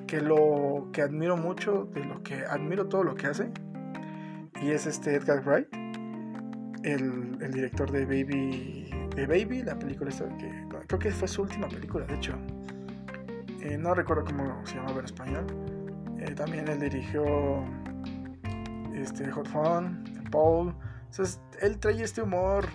que 0.05 0.21
lo 0.21 0.89
que 0.93 1.01
admiro 1.01 1.35
mucho 1.35 1.89
de 1.93 2.05
lo 2.05 2.21
que 2.21 2.45
admiro 2.45 2.87
todo 2.87 3.03
lo 3.03 3.15
que 3.15 3.27
hace 3.27 3.49
y 4.61 4.71
es 4.71 4.85
este 4.85 5.15
Edgar 5.15 5.43
Wright, 5.45 5.67
el, 6.83 7.37
el 7.41 7.51
director 7.51 7.91
de 7.91 8.05
Baby, 8.05 8.89
de 9.15 9.25
Baby, 9.25 9.63
la 9.63 9.77
película 9.77 10.09
esta 10.09 10.25
que 10.37 10.49
creo 10.87 10.99
que 10.99 11.11
fue 11.11 11.27
su 11.27 11.41
última 11.41 11.67
película, 11.67 12.05
de 12.05 12.15
hecho. 12.15 12.37
Eh, 13.63 13.77
no 13.77 13.93
recuerdo 13.93 14.25
cómo 14.25 14.65
se 14.65 14.75
llamaba 14.75 14.99
en 14.99 15.05
español. 15.05 15.47
Eh, 16.19 16.35
también 16.35 16.67
él 16.67 16.81
dirigió 16.81 17.63
este, 18.93 19.31
Hot 19.31 19.47
Fun, 19.47 20.03
Paul. 20.31 20.75
Entonces, 21.05 21.39
él 21.61 21.79
trae 21.79 22.03
este 22.03 22.21
humor 22.21 22.67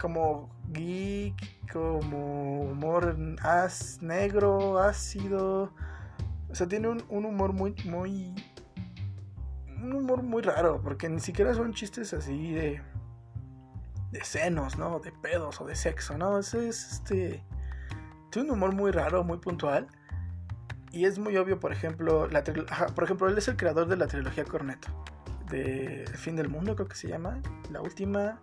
como 0.00 0.48
geek, 0.72 1.70
como 1.70 2.62
humor 2.62 3.14
as 3.42 4.00
negro, 4.00 4.78
ácido. 4.78 5.70
O 6.48 6.54
sea, 6.54 6.66
tiene 6.66 6.88
un, 6.88 7.04
un 7.10 7.26
humor 7.26 7.52
muy, 7.52 7.74
muy. 7.84 8.34
Un 9.82 9.92
humor 9.92 10.22
muy 10.22 10.40
raro, 10.40 10.80
porque 10.82 11.10
ni 11.10 11.20
siquiera 11.20 11.52
son 11.52 11.74
chistes 11.74 12.14
así 12.14 12.52
de. 12.52 12.80
de 14.12 14.24
senos, 14.24 14.78
¿no? 14.78 14.98
De 15.00 15.12
pedos 15.12 15.60
o 15.60 15.66
de 15.66 15.76
sexo, 15.76 16.16
¿no? 16.16 16.38
Es, 16.38 16.54
es 16.54 16.90
este. 16.90 17.44
Tiene 18.34 18.50
un 18.50 18.56
humor 18.56 18.74
muy 18.74 18.90
raro, 18.90 19.22
muy 19.22 19.38
puntual. 19.38 19.86
Y 20.90 21.04
es 21.04 21.20
muy 21.20 21.36
obvio, 21.36 21.60
por 21.60 21.70
ejemplo, 21.70 22.28
por 22.96 23.04
ejemplo, 23.04 23.28
él 23.28 23.38
es 23.38 23.46
el 23.46 23.56
creador 23.56 23.86
de 23.86 23.96
la 23.96 24.08
trilogía 24.08 24.44
Corneto. 24.44 24.88
De 25.48 26.04
fin 26.16 26.34
del 26.34 26.48
mundo, 26.48 26.74
creo 26.74 26.88
que 26.88 26.96
se 26.96 27.06
llama. 27.06 27.40
La 27.70 27.80
última, 27.80 28.40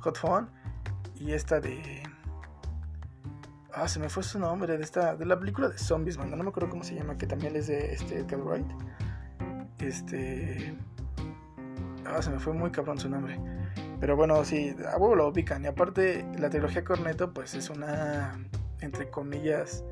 Hot 0.00 0.16
Phone. 0.16 0.48
Y 1.16 1.32
esta 1.32 1.60
de. 1.60 2.02
Ah, 3.74 3.86
se 3.88 4.00
me 4.00 4.08
fue 4.08 4.22
su 4.22 4.38
nombre. 4.38 4.78
De 4.78 4.82
esta. 4.82 5.14
De 5.16 5.26
la 5.26 5.38
película 5.38 5.68
de 5.68 5.76
zombies, 5.76 6.16
mano. 6.16 6.34
No 6.34 6.42
me 6.42 6.48
acuerdo 6.48 6.70
cómo 6.70 6.82
se 6.82 6.94
llama. 6.94 7.18
Que 7.18 7.26
también 7.26 7.56
es 7.56 7.66
de 7.66 7.92
este 7.92 8.20
Edgar 8.20 8.40
Wright. 8.40 8.66
Este. 9.80 10.74
Ah, 12.06 12.22
se 12.22 12.30
me 12.30 12.38
fue 12.38 12.54
muy 12.54 12.70
cabrón 12.70 12.98
su 12.98 13.10
nombre. 13.10 13.38
Pero 14.00 14.16
bueno, 14.16 14.42
sí, 14.46 14.74
a 14.90 14.96
huevo 14.96 15.14
lo 15.14 15.28
ubican. 15.28 15.62
Y 15.62 15.66
aparte, 15.66 16.24
la 16.38 16.48
trilogía 16.48 16.84
Corneto, 16.84 17.34
pues 17.34 17.52
es 17.52 17.68
una. 17.68 18.38
Entre 18.80 19.10
comillas 19.10 19.84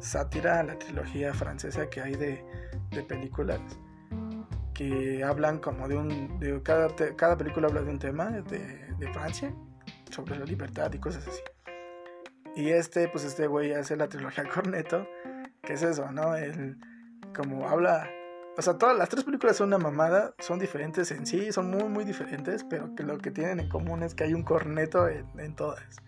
sátira 0.00 0.60
a 0.60 0.62
la 0.62 0.78
trilogía 0.78 1.34
francesa 1.34 1.88
que 1.90 2.00
hay 2.00 2.14
de, 2.14 2.44
películas 3.08 3.60
que 4.74 5.24
hablan 5.24 5.58
como 5.58 5.88
de 5.88 5.96
un... 5.96 6.38
De 6.38 6.60
cada, 6.62 6.88
cada 7.16 7.36
película 7.36 7.68
habla 7.68 7.82
de 7.82 7.90
un 7.90 7.98
tema 7.98 8.30
de, 8.30 9.12
Francia, 9.12 9.52
sobre 10.10 10.38
la 10.38 10.44
libertad 10.44 10.92
y 10.92 10.98
cosas 10.98 11.26
así. 11.26 11.40
Y 12.56 12.70
este, 12.70 13.08
pues 13.08 13.24
este 13.24 13.46
güey 13.46 13.72
hace 13.72 13.96
la 13.96 14.08
trilogía 14.08 14.44
Corneto, 14.54 15.06
que 15.62 15.74
es 15.74 15.82
eso, 15.82 16.10
¿no? 16.12 16.36
El, 16.36 16.78
como 17.34 17.68
habla... 17.68 18.08
O 18.56 18.62
sea, 18.62 18.76
todas 18.76 18.98
las 18.98 19.08
tres 19.08 19.22
películas 19.22 19.56
son 19.56 19.68
una 19.68 19.78
mamada, 19.78 20.34
son 20.40 20.58
diferentes 20.58 21.12
en 21.12 21.26
sí, 21.26 21.52
son 21.52 21.70
muy, 21.70 21.84
muy 21.84 22.04
diferentes, 22.04 22.64
pero 22.68 22.92
que 22.96 23.04
lo 23.04 23.18
que 23.18 23.30
tienen 23.30 23.60
en 23.60 23.68
común 23.68 24.02
es 24.02 24.16
que 24.16 24.24
hay 24.24 24.34
un 24.34 24.42
corneto 24.42 25.08
en 25.08 25.54
todas. 25.54 26.02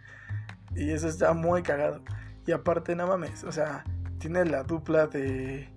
Y 0.74 0.90
eso 0.90 1.08
está 1.08 1.32
muy 1.32 1.62
cagado. 1.62 2.00
Y 2.46 2.52
aparte, 2.52 2.94
no 2.96 3.06
mames, 3.06 3.44
o 3.44 3.52
sea, 3.52 3.84
tiene 4.18 4.44
la 4.44 4.62
dupla 4.62 5.06
de, 5.06 5.68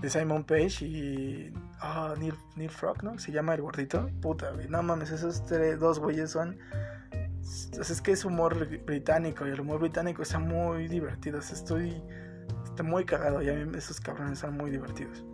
de 0.00 0.10
Simon 0.10 0.44
Page 0.44 0.84
y 0.84 1.52
oh, 1.82 2.14
Neil, 2.16 2.34
Neil 2.56 2.70
Frog, 2.70 3.02
¿no? 3.02 3.18
Se 3.18 3.32
llama 3.32 3.54
el 3.54 3.62
gordito. 3.62 4.08
Puta, 4.20 4.52
no 4.68 4.82
mames, 4.82 5.10
esos 5.10 5.44
tres, 5.46 5.78
dos 5.78 5.98
güeyes 5.98 6.30
son... 6.30 6.58
Es 7.42 8.00
que 8.00 8.12
es 8.12 8.24
humor 8.24 8.56
británico 8.84 9.46
y 9.46 9.50
el 9.50 9.60
humor 9.60 9.80
británico 9.80 10.22
está 10.22 10.38
muy 10.38 10.86
divertido. 10.88 11.38
estoy 11.38 12.02
está 12.64 12.82
muy 12.82 13.04
cagado 13.04 13.42
y 13.42 13.50
a 13.50 13.54
mí 13.54 13.76
esos 13.76 14.00
cabrones 14.00 14.38
son 14.38 14.56
muy 14.56 14.70
divertidos. 14.70 15.24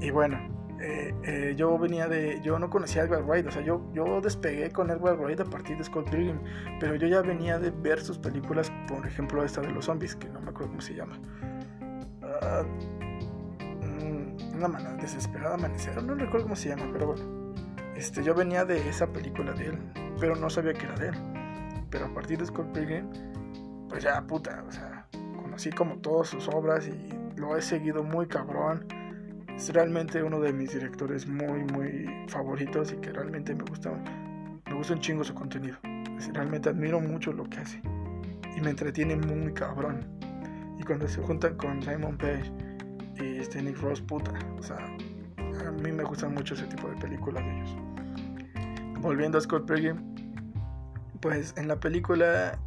Y 0.00 0.10
bueno, 0.10 0.38
eh, 0.80 1.14
eh, 1.22 1.54
yo 1.56 1.78
venía 1.78 2.06
de. 2.06 2.40
Yo 2.42 2.58
no 2.58 2.68
conocía 2.68 3.02
a 3.02 3.04
Edward 3.06 3.24
Wright, 3.24 3.46
o 3.46 3.50
sea, 3.50 3.62
yo, 3.62 3.80
yo 3.94 4.20
despegué 4.20 4.70
con 4.70 4.90
Edward 4.90 5.18
Wright 5.18 5.40
a 5.40 5.44
partir 5.44 5.78
de 5.78 5.84
Scott 5.84 6.10
Pilgrim, 6.10 6.38
pero 6.78 6.96
yo 6.96 7.06
ya 7.06 7.22
venía 7.22 7.58
de 7.58 7.70
ver 7.70 8.00
sus 8.00 8.18
películas, 8.18 8.70
por 8.86 9.06
ejemplo, 9.06 9.42
esta 9.42 9.62
de 9.62 9.70
los 9.70 9.86
zombies, 9.86 10.16
que 10.16 10.28
no 10.28 10.40
me 10.40 10.50
acuerdo 10.50 10.68
cómo 10.68 10.82
se 10.82 10.94
llama. 10.94 11.18
Ah, 12.42 12.62
mm, 13.62 14.56
una 14.56 14.68
manera 14.68 14.94
desesperada 14.94 15.54
amanecer, 15.54 16.02
no 16.02 16.14
recuerdo 16.14 16.44
cómo 16.44 16.56
se 16.56 16.68
llama, 16.68 16.88
pero 16.92 17.06
bueno. 17.06 17.54
Este, 17.96 18.22
yo 18.22 18.34
venía 18.34 18.66
de 18.66 18.86
esa 18.90 19.06
película 19.06 19.52
de 19.52 19.68
él, 19.68 19.78
pero 20.20 20.36
no 20.36 20.50
sabía 20.50 20.74
que 20.74 20.84
era 20.84 20.94
de 20.96 21.08
él. 21.08 21.14
Pero 21.88 22.06
a 22.06 22.12
partir 22.12 22.38
de 22.38 22.44
Scott 22.44 22.70
Pilgrim, 22.72 23.08
pues 23.88 24.04
ya 24.04 24.20
puta, 24.26 24.62
o 24.68 24.70
sea, 24.70 25.06
conocí 25.40 25.70
como 25.70 25.96
todas 26.00 26.28
sus 26.28 26.46
obras 26.48 26.86
y 26.86 27.08
lo 27.36 27.56
he 27.56 27.62
seguido 27.62 28.02
muy 28.02 28.26
cabrón 28.26 28.86
es 29.56 29.72
realmente 29.72 30.22
uno 30.22 30.38
de 30.40 30.52
mis 30.52 30.72
directores 30.74 31.26
muy, 31.26 31.64
muy 31.64 32.06
favoritos 32.28 32.92
y 32.92 32.96
que 32.96 33.10
realmente 33.10 33.54
me 33.54 33.64
gusta, 33.64 33.90
me 34.66 34.74
gusta 34.74 34.92
un 34.92 35.00
chingo 35.00 35.24
su 35.24 35.34
contenido. 35.34 35.78
realmente 36.34 36.68
admiro 36.68 37.00
mucho 37.00 37.32
lo 37.32 37.44
que 37.48 37.58
hace 37.58 37.80
y 38.54 38.60
me 38.60 38.70
entretiene 38.70 39.16
muy 39.16 39.52
cabrón. 39.54 40.06
Y 40.78 40.82
cuando 40.82 41.08
se 41.08 41.22
juntan 41.22 41.56
con 41.56 41.82
Simon 41.82 42.18
Page 42.18 42.52
y 43.18 43.38
este 43.38 43.62
Nick 43.62 43.80
Ross, 43.80 44.00
puta, 44.02 44.32
o 44.58 44.62
sea, 44.62 44.76
a 44.76 45.70
mí 45.70 45.90
me 45.90 46.04
gustan 46.04 46.34
mucho 46.34 46.54
ese 46.54 46.66
tipo 46.66 46.88
de 46.88 46.96
películas 46.96 47.42
de 47.42 47.56
ellos. 47.56 47.76
Volviendo 49.00 49.38
a 49.38 49.40
Scott 49.40 49.66
Pilgrim, 49.66 49.96
pues 51.20 51.54
en 51.56 51.66
la 51.66 51.80
película, 51.80 52.58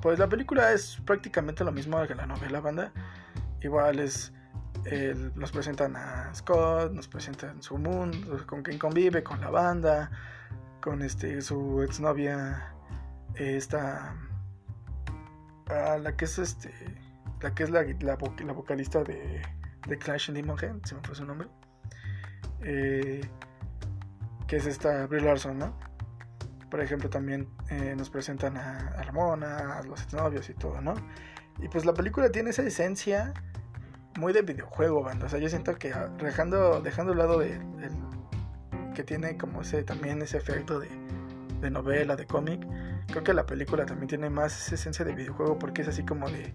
pues 0.00 0.18
la 0.18 0.28
película 0.28 0.72
es 0.72 0.98
prácticamente 1.04 1.62
lo 1.62 1.72
mismo 1.72 2.02
que 2.06 2.14
la 2.14 2.26
novela 2.26 2.60
banda. 2.60 2.90
Igual 3.62 3.98
es 3.98 4.32
nos 5.34 5.52
presentan 5.52 5.94
a 5.96 6.34
Scott, 6.34 6.92
nos 6.92 7.08
presentan 7.08 7.62
su 7.62 7.76
mundo, 7.76 8.44
con 8.46 8.62
quien 8.62 8.78
convive, 8.78 9.22
con 9.22 9.40
la 9.40 9.50
banda, 9.50 10.10
con 10.80 11.02
este 11.02 11.42
su 11.42 11.82
exnovia, 11.82 12.72
esta, 13.34 14.16
la 15.68 16.16
que 16.16 16.24
es 16.24 16.38
este, 16.38 16.72
la 17.40 17.54
que 17.54 17.64
es 17.64 17.70
la, 17.70 17.84
la, 18.00 18.16
vocalista 18.16 19.04
de, 19.04 19.42
de 19.86 19.98
Clash 19.98 20.30
and 20.30 20.36
Demon 20.36 20.56
Head, 20.60 20.84
se 20.84 20.94
me 20.94 21.00
fue 21.02 21.14
su 21.14 21.24
nombre, 21.24 21.48
eh, 22.62 23.20
que 24.46 24.56
es 24.56 24.66
esta 24.66 25.06
Brie 25.06 25.20
Larson, 25.20 25.58
¿no? 25.58 25.78
Por 26.70 26.80
ejemplo, 26.80 27.10
también 27.10 27.48
eh, 27.68 27.94
nos 27.96 28.10
presentan 28.10 28.56
a, 28.56 28.78
a 28.96 29.02
Ramona, 29.02 29.78
a 29.78 29.82
los 29.82 30.02
exnovios 30.02 30.48
y 30.48 30.54
todo, 30.54 30.80
¿no? 30.80 30.94
Y 31.58 31.68
pues 31.68 31.84
la 31.84 31.92
película 31.92 32.30
tiene 32.30 32.50
esa 32.50 32.62
esencia 32.62 33.34
muy 34.20 34.32
de 34.32 34.42
videojuego, 34.42 35.02
banda. 35.02 35.26
O 35.26 35.28
sea, 35.28 35.40
yo 35.40 35.48
siento 35.48 35.74
que 35.76 35.92
ah, 35.92 36.10
dejando, 36.22 36.80
dejando 36.80 37.12
el 37.12 37.18
lado 37.18 37.38
de, 37.38 37.58
que 38.94 39.02
tiene 39.02 39.36
como 39.36 39.62
ese 39.62 39.82
también 39.82 40.22
ese 40.22 40.36
efecto 40.36 40.78
de, 40.78 40.88
de 41.60 41.70
novela, 41.70 42.14
de 42.14 42.26
cómic, 42.26 42.64
creo 43.08 43.24
que 43.24 43.34
la 43.34 43.46
película 43.46 43.86
también 43.86 44.08
tiene 44.08 44.30
más 44.30 44.66
esa 44.66 44.74
esencia 44.74 45.04
de 45.04 45.14
videojuego 45.14 45.58
porque 45.58 45.82
es 45.82 45.88
así 45.88 46.04
como 46.04 46.30
de, 46.30 46.54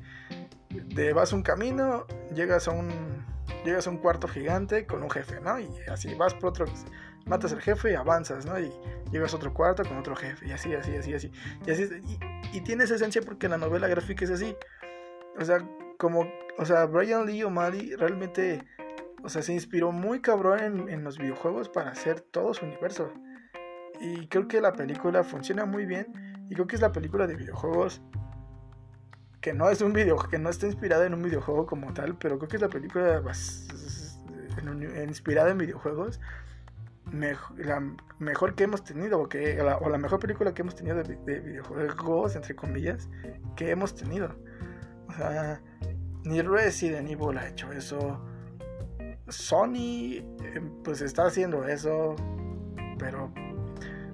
de 0.69 1.13
vas 1.13 1.33
un 1.33 1.41
camino, 1.41 2.05
llegas 2.33 2.67
a 2.67 2.71
un 2.71 3.25
llegas 3.63 3.87
a 3.87 3.89
un 3.89 3.97
cuarto 3.97 4.27
gigante 4.27 4.85
con 4.85 5.01
un 5.01 5.09
jefe, 5.09 5.39
¿no? 5.41 5.59
Y 5.59 5.67
así 5.91 6.13
vas 6.13 6.35
por 6.35 6.49
otro 6.49 6.65
matas 7.25 7.51
al 7.51 7.61
jefe 7.61 7.91
y 7.91 7.95
avanzas, 7.95 8.45
¿no? 8.45 8.59
Y 8.59 8.71
llegas 9.11 9.33
a 9.33 9.37
otro 9.37 9.53
cuarto 9.53 9.83
con 9.83 9.97
otro 9.97 10.15
jefe 10.15 10.47
y 10.47 10.51
así, 10.51 10.73
así, 10.75 10.95
así, 10.95 11.13
así. 11.15 11.31
Y 11.65 11.71
así 11.71 11.89
y, 12.05 12.57
y 12.57 12.61
tiene 12.61 12.83
esa 12.83 12.95
esencia 12.95 13.21
porque 13.23 13.49
la 13.49 13.57
novela 13.57 13.87
gráfica 13.87 14.23
es 14.23 14.31
así. 14.31 14.55
O 15.39 15.43
sea, 15.43 15.57
como 15.97 16.25
o 16.57 16.65
sea, 16.65 16.85
Brian 16.85 17.25
Lee 17.25 17.43
O'Malley 17.43 17.95
realmente, 17.95 18.63
o 19.23 19.29
sea, 19.29 19.41
se 19.41 19.53
inspiró 19.53 19.91
muy 19.91 20.21
cabrón 20.21 20.89
en, 20.89 21.03
los 21.03 21.17
videojuegos 21.17 21.69
para 21.69 21.91
hacer 21.91 22.21
todo 22.21 22.53
su 22.53 22.65
universo. 22.65 23.11
Y 23.99 24.27
creo 24.27 24.47
que 24.47 24.61
la 24.61 24.73
película 24.73 25.23
funciona 25.23 25.65
muy 25.65 25.85
bien. 25.85 26.07
Y 26.49 26.53
creo 26.53 26.67
que 26.67 26.75
es 26.75 26.81
la 26.81 26.91
película 26.91 27.27
de 27.27 27.35
videojuegos 27.35 28.01
que 29.41 29.53
no 29.53 29.69
es 29.69 29.81
un 29.81 29.93
video, 29.93 30.17
que 30.17 30.39
no 30.39 30.49
está 30.49 30.65
inspirada 30.65 31.05
en 31.05 31.13
un 31.13 31.21
videojuego 31.21 31.67
como 31.67 31.93
tal, 31.93 32.17
pero 32.17 32.37
creo 32.37 32.49
que 32.49 32.55
es 32.57 32.61
la 32.61 32.69
película 32.69 33.21
inspirada 35.07 35.51
en 35.51 35.57
videojuegos 35.59 36.19
la 37.57 37.81
mejor 38.19 38.55
que 38.55 38.63
hemos 38.63 38.83
tenido, 38.83 39.19
o, 39.19 39.29
que, 39.29 39.55
la, 39.55 39.77
o 39.77 39.89
la 39.89 39.97
mejor 39.97 40.19
película 40.19 40.53
que 40.53 40.61
hemos 40.61 40.75
tenido 40.75 40.95
de, 40.97 41.15
de, 41.15 41.39
videojuegos, 41.39 42.35
entre 42.35 42.55
comillas, 42.55 43.09
que 43.55 43.71
hemos 43.71 43.95
tenido. 43.95 44.35
O 45.07 45.13
sea, 45.13 45.61
ni 46.25 46.41
Resident 46.41 47.09
Evil 47.09 47.37
ha 47.37 47.47
hecho 47.47 47.71
eso. 47.71 48.19
Sony, 49.27 50.17
eh, 50.43 50.61
pues 50.83 51.01
está 51.01 51.27
haciendo 51.27 51.65
eso. 51.67 52.15
Pero 52.97 53.31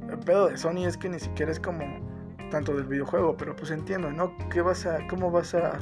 el 0.10 0.19
pedo 0.19 0.50
de 0.50 0.58
Sony 0.58 0.86
es 0.86 0.97
que 0.97 1.10
ni 1.10 1.19
siquiera 1.19 1.52
es 1.52 1.60
como 1.60 1.84
tanto 2.50 2.74
del 2.76 2.86
videojuego. 2.86 3.36
Pero 3.38 3.56
pues 3.56 3.71
entiendo, 3.71 4.12
¿no? 4.12 4.36
¿Qué 4.50 4.62
vas 4.62 4.86
a, 4.86 5.08
¿Cómo 5.08 5.32
vas 5.32 5.56
a, 5.56 5.80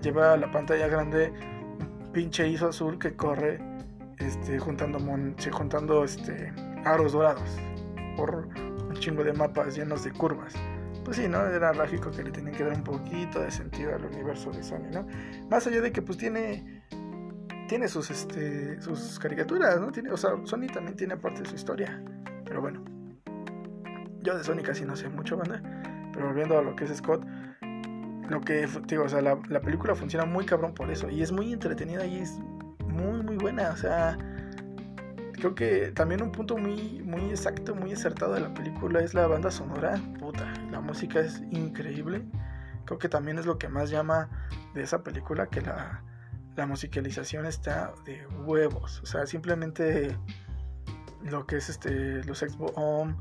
llevar 0.00 0.30
a 0.30 0.36
la 0.36 0.50
pantalla 0.50 0.88
grande 0.88 1.32
un 1.80 2.12
pinche 2.12 2.48
ISO 2.48 2.68
azul 2.68 2.98
que 2.98 3.14
corre 3.14 3.60
este, 4.18 4.58
juntando, 4.58 4.98
mon, 4.98 5.36
juntando 5.52 6.04
este, 6.04 6.52
aros 6.84 7.12
dorados 7.12 7.56
por 8.16 8.48
un 8.56 8.94
chingo 8.94 9.22
de 9.24 9.32
mapas 9.32 9.76
llenos 9.76 10.04
de 10.04 10.12
curvas? 10.12 10.54
Pues 11.06 11.18
sí, 11.18 11.28
¿no? 11.28 11.46
Era 11.46 11.72
lógico 11.72 12.10
que 12.10 12.24
le 12.24 12.32
tenían 12.32 12.52
que 12.52 12.64
dar 12.64 12.72
un 12.72 12.82
poquito 12.82 13.38
de 13.38 13.52
sentido 13.52 13.94
al 13.94 14.04
universo 14.06 14.50
de 14.50 14.60
Sony, 14.64 14.90
¿no? 14.92 15.06
Más 15.48 15.64
allá 15.68 15.80
de 15.80 15.92
que 15.92 16.02
pues 16.02 16.18
tiene 16.18 16.82
tiene 17.68 17.86
sus, 17.86 18.10
este, 18.10 18.80
sus 18.80 19.16
caricaturas, 19.20 19.80
¿no? 19.80 19.92
Tiene, 19.92 20.10
o 20.10 20.16
sea, 20.16 20.32
Sony 20.42 20.66
también 20.66 20.96
tiene 20.96 21.16
parte 21.16 21.42
de 21.42 21.48
su 21.48 21.54
historia. 21.54 22.02
Pero 22.44 22.60
bueno, 22.60 22.84
yo 24.20 24.36
de 24.36 24.42
Sony 24.42 24.62
casi 24.64 24.84
no 24.84 24.96
sé 24.96 25.08
mucho, 25.08 25.36
banda. 25.36 25.62
Pero 26.12 26.26
volviendo 26.26 26.58
a 26.58 26.62
lo 26.62 26.74
que 26.74 26.84
es 26.84 26.96
Scott, 26.96 27.24
lo 28.28 28.40
que 28.40 28.66
digo, 28.88 29.04
o 29.04 29.08
sea, 29.08 29.22
la, 29.22 29.38
la, 29.48 29.60
película 29.60 29.94
funciona 29.94 30.26
muy 30.26 30.44
cabrón 30.44 30.74
por 30.74 30.90
eso. 30.90 31.08
Y 31.08 31.22
es 31.22 31.30
muy 31.30 31.52
entretenida 31.52 32.04
y 32.04 32.18
es 32.18 32.32
muy, 32.88 33.22
muy 33.22 33.36
buena. 33.36 33.70
O 33.70 33.76
sea, 33.76 34.18
creo 35.36 35.54
que 35.54 35.92
también 35.92 36.22
un 36.22 36.32
punto 36.32 36.56
muy, 36.56 37.02
muy 37.04 37.30
exacto, 37.30 37.74
muy 37.74 37.92
acertado 37.92 38.34
de 38.34 38.40
la 38.40 38.52
película 38.54 39.00
es 39.00 39.14
la 39.14 39.26
banda 39.26 39.50
sonora. 39.50 40.00
Puta, 40.18 40.52
música 40.86 41.20
es 41.20 41.42
increíble. 41.50 42.24
Creo 42.84 42.98
que 42.98 43.08
también 43.08 43.38
es 43.38 43.46
lo 43.46 43.58
que 43.58 43.68
más 43.68 43.90
llama 43.90 44.28
de 44.74 44.82
esa 44.82 45.02
película, 45.02 45.48
que 45.48 45.60
la, 45.60 46.02
musicalización 46.66 47.44
está 47.44 47.92
de 48.06 48.26
huevos. 48.46 49.00
O 49.02 49.06
sea, 49.06 49.26
simplemente 49.26 50.16
lo 51.22 51.46
que 51.46 51.56
es 51.56 51.68
este 51.68 52.24
los 52.24 52.42
ex 52.42 52.56
Home, 52.76 53.14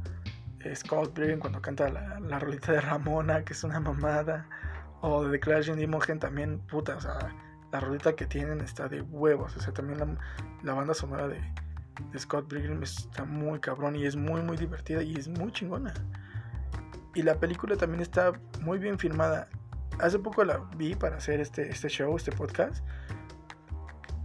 Scott 0.73 1.13
Pilgrim 1.13 1.39
cuando 1.39 1.61
canta 1.61 1.89
la, 1.89 2.19
la 2.21 2.39
rolita 2.39 2.71
de 2.71 2.79
Ramona, 2.79 3.43
que 3.43 3.51
es 3.51 3.63
una 3.65 3.81
mamada, 3.81 4.47
o 5.01 5.25
de 5.25 5.31
The 5.31 5.39
Clash 5.41 5.69
and 5.69 5.81
Imogen 5.81 6.19
también, 6.19 6.59
puta, 6.59 6.95
o 6.95 7.01
sea, 7.01 7.35
la 7.73 7.79
rolita 7.81 8.15
que 8.15 8.25
tienen 8.25 8.61
está 8.61 8.87
de 8.87 9.01
huevos. 9.01 9.57
O 9.57 9.59
sea, 9.59 9.73
también 9.73 9.99
la, 9.99 10.07
la 10.63 10.73
banda 10.73 10.93
sonora 10.93 11.27
de, 11.27 11.41
de 12.11 12.19
Scott 12.19 12.47
Pilgrim 12.47 12.81
está 12.83 13.25
muy 13.25 13.59
cabrón 13.59 13.95
y 13.95 14.05
es 14.05 14.15
muy, 14.15 14.41
muy 14.41 14.55
divertida 14.55 15.03
y 15.03 15.15
es 15.15 15.27
muy 15.27 15.51
chingona. 15.51 15.93
Y 17.15 17.23
la 17.23 17.39
película 17.39 17.77
también 17.77 18.01
está 18.01 18.33
muy 18.61 18.77
bien 18.77 18.99
filmada. 18.99 19.47
Hace 19.99 20.19
poco 20.19 20.43
la 20.43 20.57
vi 20.75 20.95
para 20.95 21.17
hacer 21.17 21.39
este, 21.39 21.69
este 21.69 21.87
show, 21.87 22.15
este 22.15 22.31
podcast. 22.31 22.85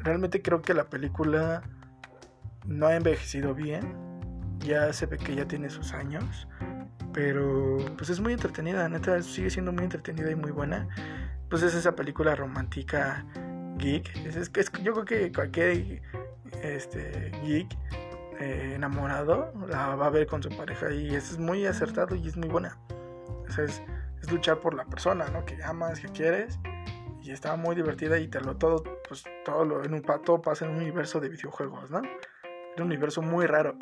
Realmente 0.00 0.42
creo 0.42 0.61
que 0.61 0.74
la 0.74 0.85
película 0.85 1.62
no 2.66 2.87
ha 2.87 2.96
envejecido 2.96 3.55
bien. 3.55 3.94
Ya 4.59 4.92
se 4.92 5.07
ve 5.07 5.18
que 5.18 5.37
ya 5.37 5.46
tiene 5.46 5.70
sus 5.70 5.92
años. 5.92 6.48
Pero 7.12 7.79
pues 7.96 8.11
es 8.11 8.20
muy 8.20 8.33
entretenida, 8.33 8.88
neta, 8.88 9.22
sigue 9.22 9.50
siendo 9.50 9.72
muy 9.72 9.85
entretenida 9.85 10.31
y 10.31 10.35
muy 10.35 10.50
buena. 10.50 10.88
Pues 11.48 11.62
es 11.62 11.74
esa 11.74 11.94
película 11.94 12.35
romántica 12.35 13.24
geek. 13.79 14.16
Es, 14.26 14.37
es, 14.37 14.72
yo 14.83 14.92
creo 14.92 15.05
que 15.05 15.33
cualquier 15.33 16.03
este, 16.62 17.31
geek 17.44 17.76
eh, 18.40 18.72
enamorado 18.74 19.53
la 19.68 19.94
va 19.94 20.07
a 20.07 20.11
ver 20.11 20.26
con 20.26 20.42
su 20.42 20.48
pareja 20.48 20.90
y 20.90 21.14
eso 21.14 21.35
es 21.35 21.38
muy 21.38 21.66
acertado 21.66 22.16
y 22.16 22.26
es 22.26 22.37
muy 22.37 22.48
buena. 22.48 22.79
O 23.48 23.53
sea, 23.53 23.64
es, 23.64 23.83
es, 24.22 24.33
luchar 24.33 24.61
por 24.61 24.74
la 24.74 24.85
persona, 24.85 25.29
¿no? 25.29 25.44
Que 25.44 25.62
amas, 25.62 26.00
que 26.00 26.09
quieres 26.09 26.59
y 27.22 27.31
está 27.31 27.57
muy 27.57 27.76
divertida 27.76 28.18
y 28.18 28.29
te 28.29 28.40
lo 28.40 28.57
todo, 28.57 28.83
pues 29.07 29.24
todo 29.44 29.64
lo, 29.64 29.85
en 29.85 29.94
un 29.94 30.03
todo 30.03 30.40
pasa 30.40 30.64
en 30.64 30.72
un 30.72 30.79
universo 30.79 31.20
de 31.20 31.29
videojuegos, 31.29 31.90
¿no? 31.90 32.00
un 32.76 32.87
universo 32.87 33.22
muy 33.22 33.46
raro. 33.46 33.76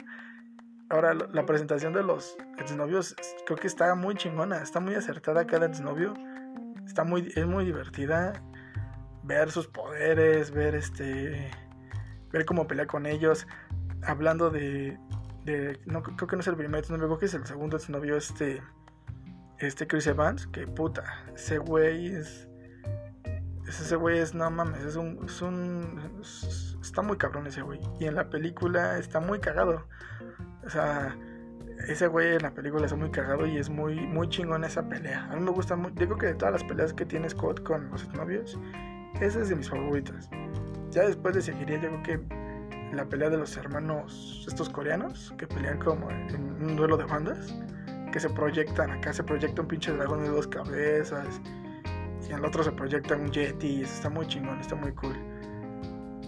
Ahora, 0.90 1.14
la 1.14 1.44
presentación 1.44 1.92
de 1.92 2.03
los 2.03 2.37
exnovios 2.59 3.14
creo 3.47 3.59
que 3.59 3.66
está 3.66 3.94
muy 3.94 4.14
chingona, 4.14 4.62
está 4.62 4.81
muy 4.81 4.94
acertada 4.94 5.47
cada 5.47 5.66
exnovio. 5.66 6.14
Está 6.87 7.05
muy, 7.05 7.31
es 7.37 7.47
muy 7.47 7.66
divertida 7.66 8.42
ver 9.23 9.51
sus 9.51 9.68
poderes, 9.68 10.51
ver 10.51 10.75
este 10.75 11.51
ver 12.33 12.44
cómo 12.47 12.66
pelea 12.66 12.87
con 12.87 13.07
ellos, 13.07 13.47
hablando 14.09 14.51
de, 14.51 14.99
de 15.44 15.79
no 15.87 16.03
creo 16.03 16.27
que 16.27 16.37
no 16.37 16.40
es 16.40 16.49
el 16.49 16.57
primer 16.57 16.81
exnovio, 16.81 17.07
creo 17.07 17.18
que 17.18 17.27
es 17.27 17.35
el 17.35 17.47
segundo 17.47 17.77
exnovio 17.77 18.16
este 18.16 18.62
este 19.59 19.87
Chris 19.87 20.07
Evans, 20.07 20.47
que 20.47 20.66
puta, 20.66 21.25
ese 21.35 21.59
güey 21.59 22.07
es 22.07 22.49
ese 23.68 23.97
güey 23.97 24.18
es 24.18 24.35
no 24.35 24.51
mames, 24.51 24.83
es 24.83 24.97
un, 24.97 25.25
es 25.25 25.42
un 25.42 26.23
está 26.81 27.03
muy 27.03 27.18
cabrón 27.18 27.47
ese 27.47 27.62
güey 27.62 27.81
y 28.01 28.07
en 28.07 28.14
la 28.14 28.31
película 28.31 28.99
está 28.99 29.21
muy 29.21 29.40
cagado. 29.40 29.87
O 30.64 30.71
sea, 30.71 31.16
ese 31.87 32.07
güey 32.07 32.37
en 32.37 32.42
la 32.42 32.53
película 32.53 32.85
está 32.85 32.97
muy 32.97 33.11
cagado 33.11 33.47
y 33.47 33.59
es 33.59 33.68
muy 33.68 33.94
muy 34.07 34.29
chingón 34.29 34.64
esa 34.64 34.88
pelea. 34.88 35.29
A 35.31 35.37
mí 35.37 35.42
me 35.42 35.51
gusta 35.51 35.77
mucho, 35.77 35.94
digo 35.97 36.16
que 36.16 36.27
de 36.27 36.35
todas 36.35 36.53
las 36.53 36.64
peleas 36.64 36.94
que 36.94 37.05
tiene 37.05 37.29
Scott 37.29 37.62
con 37.62 37.90
los 37.90 38.05
exnovios, 38.05 38.59
esa 39.21 39.40
es 39.40 39.49
de 39.51 39.57
mis 39.57 39.68
favoritas. 39.68 40.31
Ya 40.90 41.03
después 41.03 41.37
le 41.37 41.42
seguiría, 41.42 41.81
yo 41.81 41.88
creo 41.88 42.03
que 42.03 42.48
la 42.92 43.05
pelea 43.05 43.31
de 43.31 43.37
los 43.37 43.57
hermanos, 43.57 44.44
estos 44.48 44.68
coreanos, 44.68 45.35
que 45.38 45.46
pelean 45.46 45.79
como 45.79 46.11
en 46.11 46.62
un 46.62 46.77
duelo 46.77 46.96
de 46.96 47.05
bandas, 47.05 47.55
que 48.12 48.20
se 48.20 48.31
proyectan, 48.31 48.90
acá 48.90 49.12
se 49.12 49.22
proyecta 49.22 49.62
un 49.62 49.68
pinche 49.68 49.92
dragón 49.92 50.22
de 50.22 50.29
dos 50.29 50.46
cabezas, 50.46 51.40
y 52.29 52.33
el 52.33 52.44
otro 52.44 52.62
se 52.62 52.72
proyecta 52.72 53.16
un 53.16 53.31
Yeti, 53.31 53.83
está 53.83 54.11
muy 54.11 54.27
chingón, 54.27 54.59
está 54.61 54.74
muy 54.74 54.92
cool. 54.92 55.16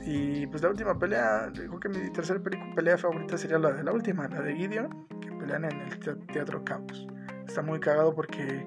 Y 0.05 0.47
pues 0.47 0.63
la 0.63 0.71
última 0.71 0.99
pelea, 0.99 1.51
creo 1.53 1.79
que 1.79 1.89
mi 1.89 2.11
tercera 2.11 2.41
pelea 2.75 2.97
favorita 2.97 3.37
sería 3.37 3.59
la 3.59 3.73
de 3.73 3.85
la 3.85 3.93
última, 3.93 4.27
la 4.29 4.41
de 4.41 4.57
Gideon, 4.57 5.07
que 5.21 5.31
pelean 5.33 5.67
en 5.67 5.81
el 5.81 5.99
Teatro 6.33 6.65
Campus. 6.65 7.07
Está 7.47 7.63
muy 7.63 7.81
cagado 7.81 8.15
porque 8.15 8.65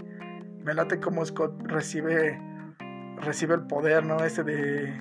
me 0.64 0.74
late 0.74 1.00
como 1.00 1.26
Scott 1.26 1.60
recibe 1.64 2.40
recibe 3.18 3.56
el 3.56 3.66
poder, 3.68 4.06
¿no? 4.06 4.24
Ese 4.24 4.44
de 4.44 4.94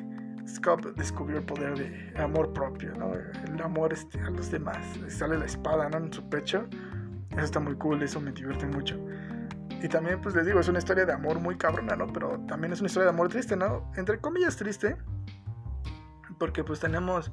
Scott 0.46 0.94
descubrió 0.96 1.38
el 1.38 1.44
poder 1.44 1.78
de 1.78 2.20
amor 2.20 2.52
propio, 2.52 2.92
¿no? 2.94 3.12
El 3.14 3.62
amor 3.62 3.92
este, 3.92 4.20
a 4.20 4.30
los 4.30 4.50
demás. 4.50 4.78
Sale 5.08 5.38
la 5.38 5.46
espada, 5.46 5.88
¿no? 5.88 5.98
En 5.98 6.12
su 6.12 6.28
pecho. 6.28 6.66
Eso 7.30 7.40
está 7.40 7.60
muy 7.60 7.74
cool, 7.76 8.02
eso 8.02 8.20
me 8.20 8.32
divierte 8.32 8.66
mucho. 8.66 8.98
Y 9.82 9.88
también, 9.88 10.20
pues 10.20 10.34
les 10.34 10.46
digo, 10.46 10.60
es 10.60 10.68
una 10.68 10.78
historia 10.78 11.04
de 11.04 11.12
amor 11.12 11.40
muy 11.40 11.56
cabrona, 11.56 11.96
¿no? 11.96 12.06
Pero 12.06 12.38
también 12.46 12.72
es 12.72 12.80
una 12.80 12.86
historia 12.88 13.04
de 13.04 13.14
amor 13.14 13.28
triste, 13.28 13.56
¿no? 13.56 13.90
Entre 13.96 14.18
comillas 14.18 14.56
triste. 14.56 14.96
Porque 16.38 16.62
pues 16.64 16.80
tenemos, 16.80 17.32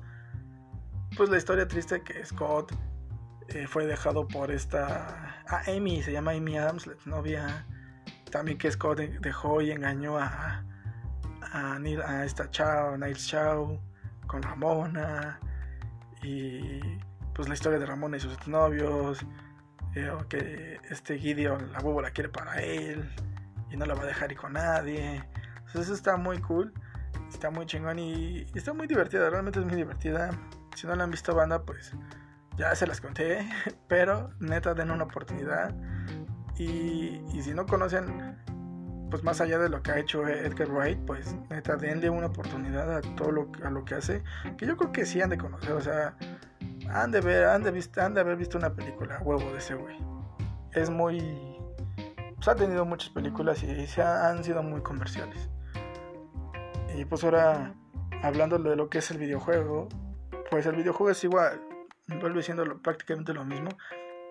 pues 1.18 1.30
la 1.30 1.38
historia 1.38 1.68
triste 1.68 2.02
que 2.02 2.24
Scott 2.26 2.74
eh, 3.50 3.68
fue 3.68 3.86
dejado 3.86 4.28
por 4.28 4.52
esta... 4.52 5.44
Amy, 5.68 6.02
se 6.04 6.12
llama 6.12 6.32
Amy 6.32 6.58
Adams, 6.58 6.88
la 6.88 6.94
novia. 7.06 7.66
También 8.32 8.58
que 8.58 8.72
Scott 8.72 9.00
dejó 9.00 9.62
y 9.62 9.72
engañó 9.72 10.18
a, 10.18 10.64
a, 11.52 11.76
a 11.76 12.26
esta 12.26 12.50
Chao, 12.52 12.98
Niles 12.98 13.28
Chao, 13.28 13.80
con 14.28 14.42
Ramona, 14.42 15.40
y 16.22 16.80
pues 17.34 17.48
la 17.48 17.54
historia 17.54 17.80
de 17.80 17.86
Ramona 17.86 18.18
y 18.18 18.20
sus 18.20 18.48
novios, 18.48 19.26
eh, 19.96 20.12
que 20.28 20.80
este 20.90 21.18
Gideon, 21.18 21.72
la 21.72 21.80
huevo 21.80 22.02
la 22.02 22.12
quiere 22.12 22.30
para 22.30 22.62
él, 22.62 23.10
y 23.72 23.78
no 23.78 23.86
la 23.86 23.96
va 23.96 24.04
a 24.04 24.08
dejar 24.08 24.32
ir 24.32 24.38
con 24.38 24.54
nadie. 24.54 25.24
Entonces 25.58 25.82
eso 25.82 25.94
está 25.94 26.18
muy 26.18 26.40
cool, 26.40 26.74
está 27.30 27.50
muy 27.50 27.66
chingón 27.66 28.00
y, 28.00 28.46
está 28.56 28.74
muy 28.74 28.88
divertida, 28.88 29.30
realmente 29.30 29.60
es 29.60 29.66
muy 29.66 29.76
divertida. 29.76 30.32
Si 30.76 30.88
no 30.88 30.96
la 30.96 31.04
han 31.04 31.12
visto 31.12 31.36
banda, 31.36 31.64
pues 31.64 31.94
ya 32.58 32.76
se 32.76 32.88
las 32.88 33.02
conté, 33.02 33.50
pero 33.88 34.32
neta 34.40 34.74
den 34.74 34.92
una 34.92 35.06
oportunidad. 35.06 35.74
Y 36.58 37.42
si 37.42 37.54
no 37.54 37.66
conocen 37.66 38.29
pues 39.10 39.24
más 39.24 39.42
allá 39.42 39.58
de 39.58 39.70
lo 39.70 39.82
que 39.82 39.92
ha 39.92 40.00
hecho 40.00 40.28
Edgar 40.28 40.70
Wright, 40.70 41.00
pues 41.06 41.36
neta, 41.50 41.76
denle 41.76 42.10
una 42.10 42.28
oportunidad 42.28 42.98
a 42.98 43.02
todo 43.16 43.32
lo, 43.32 43.52
a 43.64 43.70
lo 43.70 43.86
que 43.86 43.96
hace, 43.96 44.24
que 44.58 44.66
yo 44.66 44.78
creo 44.78 44.92
que 44.92 45.06
sí 45.06 45.22
han 45.22 45.30
de 45.30 45.38
conocer, 45.38 45.72
o 45.72 45.82
sea, 45.82 46.16
han 46.92 47.12
de 47.12 47.22
ver, 47.22 47.46
han 47.46 47.64
de, 47.64 47.84
han 47.98 48.14
de 48.14 48.22
haber 48.22 48.38
visto 48.38 48.58
una 48.58 48.74
película, 48.74 49.20
huevo 49.22 49.52
de 49.52 49.58
ese 49.58 49.76
güey. 49.76 49.98
Es 50.74 50.90
muy... 50.90 51.20
Pues 52.36 52.48
ha 52.48 52.56
tenido 52.56 52.86
muchas 52.86 53.10
películas 53.10 53.64
y 53.64 53.86
se 53.88 54.02
han 54.02 54.44
sido 54.44 54.64
muy 54.64 54.82
comerciales. 54.82 55.50
Y 56.96 57.06
pues 57.06 57.24
ahora, 57.24 57.74
hablando 58.24 58.58
de 58.58 58.76
lo 58.76 58.90
que 58.90 59.00
es 59.00 59.12
el 59.12 59.18
videojuego, 59.18 59.90
pues 60.50 60.66
el 60.66 60.76
videojuego 60.76 61.12
es 61.12 61.24
igual, 61.24 61.62
vuelve 62.22 62.42
siendo 62.42 62.82
prácticamente 62.82 63.34
lo 63.34 63.46
mismo, 63.46 63.70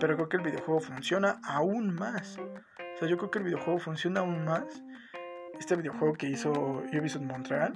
pero 0.00 0.16
creo 0.16 0.28
que 0.28 0.36
el 0.38 0.42
videojuego 0.42 0.80
funciona 0.80 1.40
aún 1.44 1.94
más. 1.94 2.38
O 2.98 3.00
sea, 3.00 3.08
yo 3.08 3.16
creo 3.16 3.30
que 3.30 3.38
el 3.38 3.44
videojuego 3.44 3.78
funciona 3.78 4.20
aún 4.20 4.44
más. 4.44 4.82
Este 5.60 5.76
videojuego 5.76 6.14
que 6.14 6.28
hizo 6.28 6.50
Ubisoft 6.50 7.22
Montreal, 7.22 7.72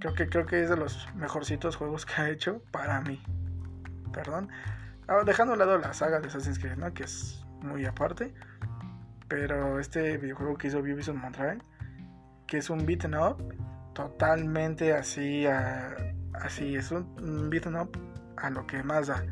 creo 0.00 0.14
que, 0.14 0.26
creo 0.30 0.46
que 0.46 0.62
es 0.62 0.70
de 0.70 0.78
los 0.78 1.06
mejorcitos 1.14 1.76
juegos 1.76 2.06
que 2.06 2.14
ha 2.22 2.30
hecho 2.30 2.62
para 2.70 3.02
mí. 3.02 3.22
Perdón. 4.14 4.48
Ah, 5.08 5.24
dejando 5.26 5.52
a 5.52 5.56
lado 5.58 5.76
la 5.76 5.92
saga 5.92 6.20
de 6.20 6.28
Assassin's 6.28 6.58
Creed, 6.58 6.76
¿no? 6.76 6.90
Que 6.94 7.02
es 7.02 7.44
muy 7.60 7.84
aparte. 7.84 8.32
Pero 9.28 9.78
este 9.78 10.16
videojuego 10.16 10.56
que 10.56 10.68
hizo 10.68 10.78
Ubisoft 10.78 11.16
Montreal, 11.16 11.62
que 12.46 12.56
es 12.56 12.70
un 12.70 12.86
beat'em 12.86 13.12
up, 13.12 13.44
totalmente 13.92 14.94
así, 14.94 15.44
así, 16.32 16.76
es 16.76 16.90
un 16.92 17.50
beat'em 17.50 17.76
up 17.76 17.90
a 18.38 18.48
lo 18.48 18.66
que 18.66 18.82
más 18.82 19.08
da. 19.08 19.22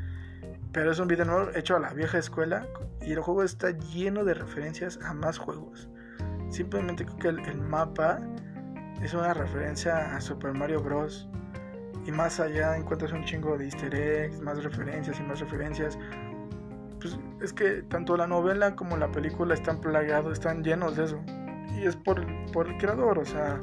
Pero 0.72 0.92
es 0.92 0.98
un 0.98 1.09
beat'em 1.09 1.28
up 1.28 1.56
hecho 1.56 1.76
a 1.76 1.80
la 1.80 1.92
vieja 1.92 2.18
escuela, 2.18 2.66
y 3.02 3.12
el 3.12 3.20
juego 3.20 3.42
está 3.42 3.70
lleno 3.70 4.24
de 4.24 4.35
referencias 4.35 4.98
a 5.02 5.14
más 5.14 5.38
juegos. 5.38 5.88
Simplemente 6.50 7.04
creo 7.04 7.37
que 7.37 7.50
el, 7.50 7.61
mapa 7.61 8.20
es 9.02 9.14
una 9.14 9.33
referencia 9.35 10.14
a 10.14 10.20
Super 10.20 10.52
Mario 10.52 10.83
Bros. 10.83 11.28
Y 12.06 12.12
más 12.12 12.40
allá 12.40 12.76
encuentras 12.76 13.12
un 13.12 13.24
chingo 13.24 13.56
de 13.56 13.66
easter 13.66 13.94
eggs, 13.94 14.40
más 14.40 14.62
referencias 14.62 15.18
y 15.18 15.22
más 15.22 15.40
referencias. 15.40 15.98
Pues 17.00 17.18
es 17.40 17.52
que 17.52 17.83
tanto 17.83 18.16
la 18.16 18.26
novela 18.26 18.74
como 18.74 18.96
la 18.96 19.11
película 19.11 19.54
están 19.54 19.80
plagados, 19.80 20.33
están 20.33 20.62
llenos 20.62 20.96
de 20.96 21.04
eso. 21.04 21.20
Y 21.78 21.87
es 21.87 21.96
por, 21.96 22.24
por 22.52 22.68
el 22.68 22.76
creador, 22.78 23.18
o 23.18 23.24
sea, 23.24 23.61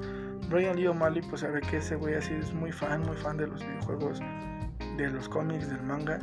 Brian 0.50 0.78
Lee 0.78 0.88
O'Malley, 0.88 1.22
pues 1.30 1.42
sabe 1.42 1.62
que 1.62 1.78
ese 1.78 1.96
güey 1.96 2.16
así 2.16 2.34
es 2.34 2.54
muy 2.54 2.72
fan, 2.72 3.02
muy 3.02 3.18
fan 3.18 3.38
de 3.38 3.48
los 3.48 3.66
videojuegos, 3.66 4.22
de 4.98 5.10
los 5.10 5.28
cómics, 5.28 5.70
del 5.70 5.84
manga. 5.84 6.20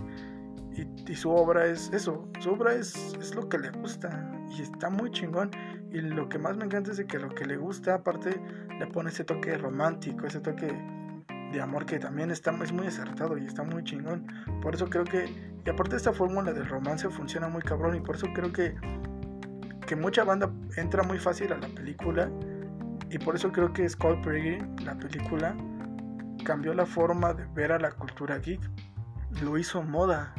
Y, 0.76 1.14
su 1.14 1.30
obra 1.30 1.66
es 1.66 1.92
eso, 1.92 2.28
su 2.40 2.50
obra 2.50 2.74
es, 2.74 3.14
es 3.20 3.34
lo 3.34 3.48
que 3.48 3.58
le 3.58 3.70
gusta 3.70 4.32
y 4.50 4.62
está 4.62 4.90
muy 4.90 5.10
chingón. 5.10 5.50
Y 5.90 6.00
lo 6.00 6.28
que 6.28 6.38
más 6.38 6.56
me 6.56 6.64
encanta 6.64 6.90
es 6.90 6.96
de 6.96 7.06
que 7.06 7.18
lo 7.18 7.28
que 7.28 7.46
le 7.46 7.56
gusta, 7.56 7.94
aparte, 7.94 8.40
le 8.78 8.86
pone 8.88 9.10
ese 9.10 9.24
toque 9.24 9.56
romántico, 9.56 10.26
ese 10.26 10.40
toque 10.40 10.66
de 11.54 11.62
amor 11.62 11.86
que 11.86 11.98
también 11.98 12.30
está, 12.30 12.50
es 12.62 12.72
muy 12.72 12.88
acertado 12.88 13.38
y 13.38 13.44
está 13.44 13.62
muy 13.62 13.84
chingón. 13.84 14.26
Por 14.60 14.74
eso 14.74 14.90
creo 14.90 15.04
que, 15.04 15.26
y 15.64 15.70
aparte 15.70 15.96
esta 15.96 16.12
fórmula 16.12 16.52
del 16.52 16.66
romance 16.66 17.08
funciona 17.08 17.48
muy 17.48 17.62
cabrón 17.62 17.94
y 17.96 18.00
por 18.00 18.16
eso 18.16 18.26
creo 18.34 18.52
que, 18.52 18.74
que 19.86 19.96
mucha 19.96 20.24
banda 20.24 20.50
entra 20.76 21.04
muy 21.04 21.18
fácil 21.18 21.52
a 21.52 21.58
la 21.58 21.68
película 21.68 22.28
y 23.10 23.18
por 23.18 23.36
eso 23.36 23.52
creo 23.52 23.72
que 23.72 23.88
Skull 23.88 24.20
Pilgrim, 24.22 24.74
la 24.84 24.96
película, 24.96 25.56
cambió 26.44 26.74
la 26.74 26.86
forma 26.86 27.32
de 27.32 27.46
ver 27.54 27.70
a 27.70 27.78
la 27.78 27.92
cultura 27.92 28.38
geek. 28.38 28.60
Lo 29.42 29.56
hizo 29.56 29.82
moda. 29.82 30.34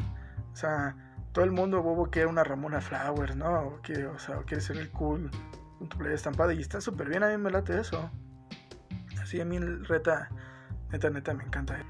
O 0.55 0.57
sea, 0.57 0.95
todo 1.33 1.43
el 1.43 1.51
mundo 1.51 1.83
bobo 1.83 2.09
quiere 2.09 2.29
una 2.29 2.45
Ramona 2.45 2.79
Flowers, 2.79 3.35
¿no? 3.35 3.59
O 3.59 3.81
quiere, 3.81 4.07
o 4.07 4.17
sea, 4.17 4.39
ser 4.61 4.77
el 4.77 4.89
cool 4.89 5.29
con 5.77 5.89
tu 5.89 5.97
playa 5.97 6.15
estampada 6.15 6.53
y 6.53 6.61
está 6.61 6.79
súper 6.79 7.09
bien, 7.09 7.23
a 7.23 7.27
mí 7.27 7.35
me 7.35 7.51
late 7.51 7.77
eso. 7.77 8.09
Así 9.21 9.41
a 9.41 9.43
mí 9.43 9.59
reta, 9.59 10.29
neta, 10.93 11.09
neta, 11.09 11.33
me 11.33 11.43
encanta. 11.43 11.83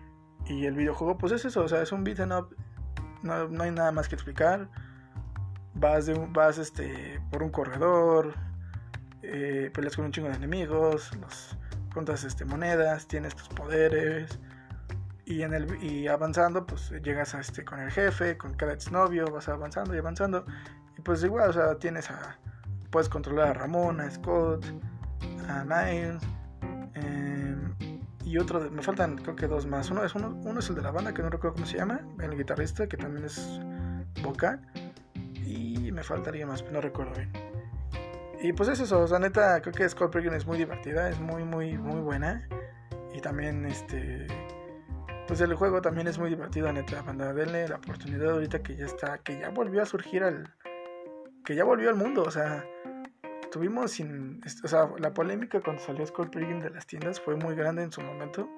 Y 0.48 0.66
el 0.66 0.74
videojuego, 0.74 1.16
pues 1.16 1.32
es 1.32 1.46
eso, 1.46 1.62
o 1.62 1.68
sea, 1.68 1.84
es 1.84 1.92
un 1.92 2.04
beat 2.04 2.20
up. 2.22 2.56
No, 3.22 3.48
no 3.50 3.64
hay 3.64 3.70
nada 3.70 3.92
más 3.92 4.10
que 4.10 4.16
explicar. 4.16 4.68
Vas, 5.76 6.08
de 6.08 6.16
vas 6.32 6.58
este, 6.58 7.22
por 7.30 7.44
un 7.44 7.52
corredor, 7.52 8.34
eh, 9.22 9.70
peleas 9.76 9.96
con 9.96 10.06
un 10.06 10.12
chingo 10.12 10.30
de 10.30 10.38
enemigos, 10.38 11.16
los, 11.18 11.56
juntas 11.94 12.24
este, 12.24 12.46
monedas, 12.46 13.08
tienes 13.08 13.36
tus 13.36 13.50
poderes. 13.50 14.40
Y, 15.26 15.42
en 15.42 15.54
el, 15.54 15.84
y 15.84 16.08
avanzando, 16.08 16.66
pues 16.68 16.92
llegas 17.04 17.34
a 17.34 17.40
este, 17.40 17.66
con 17.66 17.80
el 17.80 17.92
jefe, 17.92 18.38
con 18.38 18.54
cada 18.54 18.74
exnovio, 18.74 19.26
vas 19.32 19.50
avanzando 19.50 19.96
y 19.96 19.98
avanzando. 19.98 20.46
Y 20.98 21.02
pues 21.02 21.24
igual, 21.24 21.50
o 21.50 21.54
sea, 21.54 21.76
tienes 21.76 22.10
a. 22.12 22.38
Puedes 22.92 23.10
controlar 23.10 23.50
a 23.50 23.54
Ramón, 23.54 24.00
a 24.00 24.10
Scott, 24.10 24.66
a 25.50 25.64
Niles. 25.64 26.22
Em, 26.94 27.74
y 28.24 28.38
otro, 28.38 28.70
me 28.70 28.84
faltan 28.84 29.18
creo 29.18 29.36
que 29.36 29.48
dos 29.48 29.66
más. 29.66 29.90
Uno 29.90 30.04
es, 30.04 30.14
uno, 30.14 30.40
uno 30.44 30.60
es 30.60 30.70
el 30.70 30.76
de 30.76 30.84
la 30.84 30.92
banda, 30.92 31.14
que 31.14 31.24
no 31.24 31.30
recuerdo 31.30 31.56
cómo 31.56 31.66
se 31.66 31.78
llama, 31.78 32.02
el 32.22 32.38
guitarrista, 32.38 32.88
que 32.88 32.96
también 32.96 33.26
es 33.26 33.60
vocal. 34.22 34.62
Y 35.44 35.92
me 35.92 36.04
faltaría 36.04 36.46
más, 36.46 36.64
no 36.72 36.82
recuerdo 36.82 37.14
bien. 37.16 37.32
Y 38.42 38.54
pues 38.54 38.70
es 38.70 38.80
eso, 38.80 39.00
o 39.00 39.08
sea, 39.08 39.18
neta, 39.18 39.60
creo 39.62 39.74
que 39.74 39.90
Skull 39.90 40.12
es 40.34 40.46
muy 40.46 40.58
divertida, 40.58 41.10
es 41.10 41.20
muy, 41.20 41.44
muy, 41.44 41.78
muy 41.78 42.00
buena. 42.00 42.48
Y 43.14 43.22
también, 43.22 43.66
este. 43.66 44.28
Pues 45.28 45.42
el 45.42 45.56
juego 45.56 45.82
también 45.82 46.08
es 46.08 46.20
muy 46.20 46.30
divertido, 46.30 46.72
neta. 46.72 47.02
Banda, 47.02 47.34
denle 47.34 47.68
la 47.68 47.78
oportunidad 47.78 48.32
ahorita 48.32 48.62
que 48.62 48.76
ya 48.76 48.86
está, 48.86 49.18
que 49.18 49.40
ya 49.40 49.50
volvió 49.50 49.82
a 49.82 49.86
surgir 49.86 50.24
al. 50.24 50.54
Que 51.44 51.56
ya 51.56 51.64
volvió 51.64 51.90
al 51.90 51.96
mundo, 51.96 52.24
o 52.24 52.32
sea. 52.32 52.64
Tuvimos 53.52 53.92
sin. 53.92 54.42
O 54.64 54.68
sea, 54.68 54.90
la 55.00 55.14
polémica 55.14 55.62
cuando 55.62 55.82
salió 55.82 56.06
Skull 56.06 56.30
de 56.30 56.70
las 56.70 56.86
tiendas 56.86 57.20
fue 57.20 57.36
muy 57.36 57.56
grande 57.56 57.84
en 57.84 57.92
su 57.92 58.02
momento. 58.02 58.50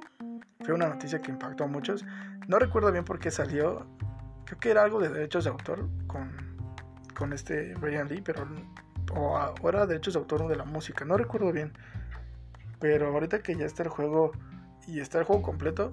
Fue 0.66 0.74
una 0.74 0.90
noticia 0.90 1.22
que 1.22 1.32
impactó 1.32 1.64
a 1.64 1.68
muchos. 1.68 2.04
No 2.48 2.60
recuerdo 2.60 2.92
bien 2.92 3.06
por 3.06 3.20
qué 3.20 3.32
salió. 3.32 3.88
Creo 4.46 4.60
que 4.60 4.72
era 4.72 4.84
algo 4.84 5.00
de 5.00 5.10
derechos 5.10 5.46
de 5.46 5.52
autor 5.52 5.88
con, 6.08 6.58
con 7.16 7.32
este 7.32 7.76
Brian 7.76 8.08
Lee, 8.08 8.22
pero 8.22 8.48
o, 9.14 9.38
ahora 9.38 9.82
de 9.82 9.88
derechos 9.88 10.16
de 10.16 10.20
autor 10.20 10.48
de 10.48 10.56
la 10.56 10.66
música, 10.66 11.06
no 11.06 11.16
recuerdo 11.16 11.52
bien. 11.52 11.74
Pero 12.80 13.08
ahorita 13.08 13.42
que 13.42 13.56
ya 13.56 13.66
está 13.66 13.84
el 13.84 13.90
juego 13.90 14.32
y 14.88 15.00
está 15.00 15.20
el 15.20 15.26
juego 15.26 15.42
completo, 15.42 15.92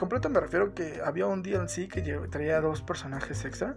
completo 0.00 0.30
me 0.30 0.40
refiero 0.40 0.74
que 0.74 1.02
había 1.04 1.26
un 1.26 1.42
DLC 1.42 1.86
que 1.86 2.00
traía 2.30 2.58
dos 2.62 2.80
personajes 2.80 3.44
extra. 3.44 3.76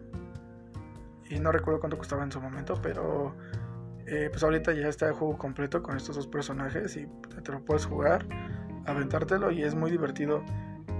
Y 1.29 1.39
no 1.39 1.51
recuerdo 1.51 1.81
cuánto 1.81 1.97
costaba 1.97 2.23
en 2.23 2.31
su 2.31 2.39
momento, 2.39 2.79
pero 2.81 3.35
eh, 4.07 4.29
pues 4.31 4.41
ahorita 4.41 4.71
ya 4.71 4.87
está 4.87 5.07
el 5.07 5.13
juego 5.13 5.37
completo 5.37 5.83
con 5.83 5.97
estos 5.97 6.15
dos 6.15 6.27
personajes 6.27 6.95
y 6.95 7.07
te 7.43 7.51
lo 7.51 7.65
puedes 7.65 7.85
jugar, 7.85 8.25
aventártelo 8.85 9.51
y 9.51 9.63
es 9.63 9.75
muy 9.75 9.91
divertido. 9.91 10.45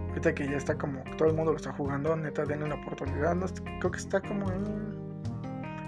Ahorita 0.09 0.35
que 0.35 0.45
ya 0.45 0.57
está 0.57 0.77
como 0.77 1.03
todo 1.17 1.29
el 1.29 1.35
mundo 1.35 1.51
lo 1.51 1.57
está 1.57 1.71
jugando, 1.71 2.15
neta 2.17 2.43
denle 2.43 2.65
una 2.65 2.75
oportunidad. 2.75 3.37
creo 3.79 3.91
que 3.91 3.99
está 3.99 4.19
como 4.19 4.51
en. 4.51 4.63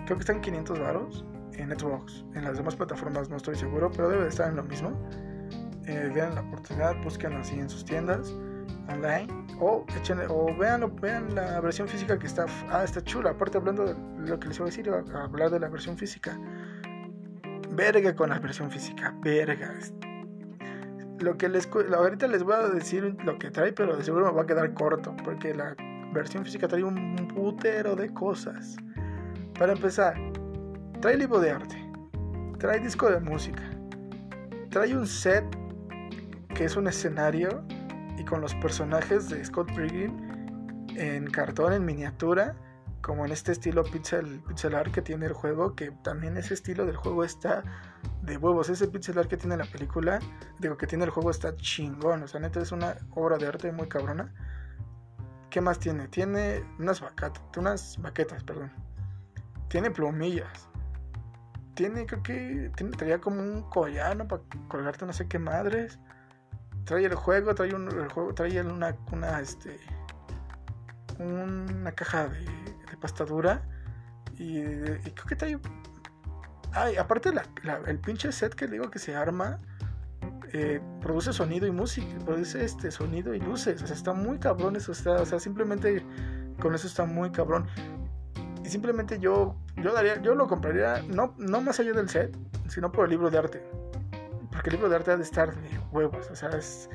Creo 0.05 0.17
que 0.17 0.21
está 0.21 0.31
en 0.31 0.41
500 0.41 0.79
baros 0.79 1.25
en 1.53 1.77
Xbox. 1.77 2.23
En 2.35 2.45
las 2.45 2.55
demás 2.55 2.77
plataformas 2.77 3.29
no 3.29 3.35
estoy 3.35 3.55
seguro, 3.55 3.91
pero 3.91 4.07
debe 4.07 4.23
de 4.23 4.29
estar 4.29 4.49
en 4.49 4.55
lo 4.55 4.63
mismo. 4.63 4.91
Eh, 5.87 6.09
vean 6.13 6.35
la 6.35 6.41
oportunidad, 6.41 6.95
búsquenlo 7.03 7.39
así 7.39 7.59
en 7.59 7.69
sus 7.69 7.83
tiendas 7.83 8.33
online 8.89 9.27
o, 9.59 9.85
echen, 9.97 10.19
o 10.29 10.55
vean, 10.57 10.95
vean 11.01 11.33
la 11.35 11.59
versión 11.61 11.87
física 11.87 12.17
que 12.19 12.27
está, 12.27 12.45
ah, 12.69 12.83
está 12.83 13.01
chula. 13.01 13.31
Aparte, 13.31 13.57
hablando 13.57 13.85
de 13.85 13.95
lo 14.27 14.39
que 14.39 14.47
les 14.47 14.57
iba 14.57 14.65
a 14.65 14.69
decir, 14.69 14.89
a 14.89 15.23
hablar 15.23 15.49
de 15.49 15.59
la 15.59 15.69
versión 15.69 15.97
física. 15.97 16.37
Verga 17.71 18.15
con 18.15 18.29
la 18.29 18.39
versión 18.39 18.71
física, 18.71 19.13
verga. 19.21 19.73
Lo 21.19 21.37
que 21.37 21.49
les 21.49 21.67
ahorita 21.67 22.27
les 22.27 22.43
voy 22.43 22.55
a 22.55 22.67
decir 22.69 23.17
lo 23.23 23.37
que 23.39 23.51
trae, 23.51 23.73
pero 23.73 23.95
de 23.95 24.03
seguro 24.03 24.25
me 24.25 24.31
va 24.31 24.43
a 24.43 24.45
quedar 24.45 24.73
corto, 24.73 25.15
porque 25.23 25.53
la 25.53 25.75
versión 26.13 26.43
física 26.43 26.67
trae 26.67 26.83
un 26.83 27.27
putero 27.33 27.95
de 27.95 28.13
cosas. 28.13 28.77
Para 29.57 29.71
empezar, 29.71 30.15
Trae 31.05 31.17
libro 31.17 31.39
de 31.39 31.51
arte, 31.51 31.75
trae 32.57 32.79
disco 32.79 33.11
de 33.11 33.19
música, 33.19 33.61
trae 34.71 34.97
un 34.97 35.05
set 35.05 35.45
que 36.55 36.65
es 36.65 36.75
un 36.75 36.87
escenario 36.87 37.63
y 38.17 38.23
con 38.23 38.41
los 38.41 38.55
personajes 38.55 39.29
de 39.29 39.43
Scott 39.43 39.67
Pilgrim 39.75 40.13
en 40.95 41.29
cartón, 41.29 41.73
en 41.73 41.85
miniatura, 41.85 42.55
como 43.01 43.25
en 43.25 43.31
este 43.31 43.51
estilo 43.51 43.83
pixel, 43.83 44.41
art 44.73 44.91
que 44.91 45.01
tiene 45.01 45.27
el 45.27 45.33
juego, 45.33 45.75
que 45.75 45.91
también 46.03 46.37
ese 46.37 46.53
estilo 46.53 46.85
del 46.85 46.95
juego 46.95 47.23
está 47.23 47.63
de 48.23 48.37
huevos. 48.37 48.69
Ese 48.69 48.87
pixel 48.87 49.17
art 49.17 49.29
que 49.29 49.37
tiene 49.37 49.57
la 49.57 49.65
película, 49.65 50.19
digo 50.59 50.77
que 50.77 50.87
tiene 50.87 51.03
el 51.03 51.11
juego 51.11 51.29
está 51.29 51.55
chingón, 51.55 52.23
o 52.23 52.27
sea, 52.27 52.39
neta 52.39 52.61
es 52.61 52.71
una 52.71 52.95
obra 53.11 53.37
de 53.37 53.47
arte 53.47 53.71
muy 53.71 53.87
cabrona. 53.87 54.33
¿Qué 55.49 55.61
más 55.61 55.79
tiene? 55.79 56.07
Tiene 56.07 56.63
unas, 56.79 57.03
unas 57.55 58.01
baquetas, 58.01 58.43
perdón. 58.43 58.71
Tiene 59.69 59.91
plumillas 59.91 60.69
tiene, 61.75 62.05
creo 62.05 62.23
que 62.23 62.71
tiene, 62.75 62.97
traía 62.97 63.19
como 63.19 63.41
un 63.41 63.61
collano 63.69 64.27
para 64.27 64.41
colgarte 64.67 65.05
no 65.05 65.13
sé 65.13 65.27
qué 65.27 65.37
madres. 65.37 65.99
Trae 66.85 67.05
el 67.05 67.15
juego, 67.15 67.55
trae 67.55 67.73
un, 67.73 67.87
el 67.87 68.11
juego, 68.11 68.33
trae 68.33 68.61
una, 68.61 68.95
una, 69.11 69.41
este, 69.41 69.79
una 71.19 71.91
caja 71.91 72.27
de, 72.27 72.39
de 72.39 72.97
pasta 72.99 73.25
dura. 73.25 73.61
Y, 74.37 74.61
creo 74.61 75.25
que 75.27 75.35
trae. 75.35 75.59
Ay, 76.71 76.97
aparte 76.97 77.31
el 77.87 77.99
pinche 77.99 78.31
set 78.31 78.53
que 78.53 78.67
digo 78.67 78.89
que 78.89 78.99
se 78.99 79.15
arma. 79.15 79.59
Eh, 80.53 80.79
produce 81.01 81.33
sonido 81.33 81.67
y 81.67 81.71
música, 81.71 82.07
produce 82.23 82.63
este 82.63 82.89
sonido 82.89 83.33
y 83.33 83.41
luces, 83.41 83.81
o 83.81 83.87
sea, 83.87 83.95
está 83.95 84.13
muy 84.13 84.37
cabrón 84.39 84.77
eso, 84.77 84.93
está, 84.93 85.21
o 85.21 85.25
sea, 85.25 85.37
simplemente 85.37 86.05
con 86.61 86.73
eso 86.73 86.87
está 86.87 87.03
muy 87.03 87.31
cabrón. 87.31 87.67
Y 88.63 88.69
simplemente 88.69 89.19
yo, 89.19 89.57
yo 89.75 89.91
daría, 89.91 90.21
yo 90.21 90.33
lo 90.33 90.47
compraría, 90.47 91.03
no, 91.09 91.35
no 91.37 91.59
más 91.59 91.79
allá 91.79 91.91
del 91.91 92.07
set, 92.07 92.37
sino 92.69 92.91
por 92.91 93.05
el 93.05 93.11
libro 93.11 93.29
de 93.29 93.37
arte. 93.37 93.63
Porque 94.55 94.69
el 94.69 94.75
libro 94.75 94.89
de 94.89 94.95
arte 94.95 95.11
ha 95.11 95.17
de 95.17 95.23
estar 95.23 95.55
de 95.55 95.79
huevos. 95.91 96.29
O 96.31 96.35
sea, 96.35 96.49
es, 96.49 96.89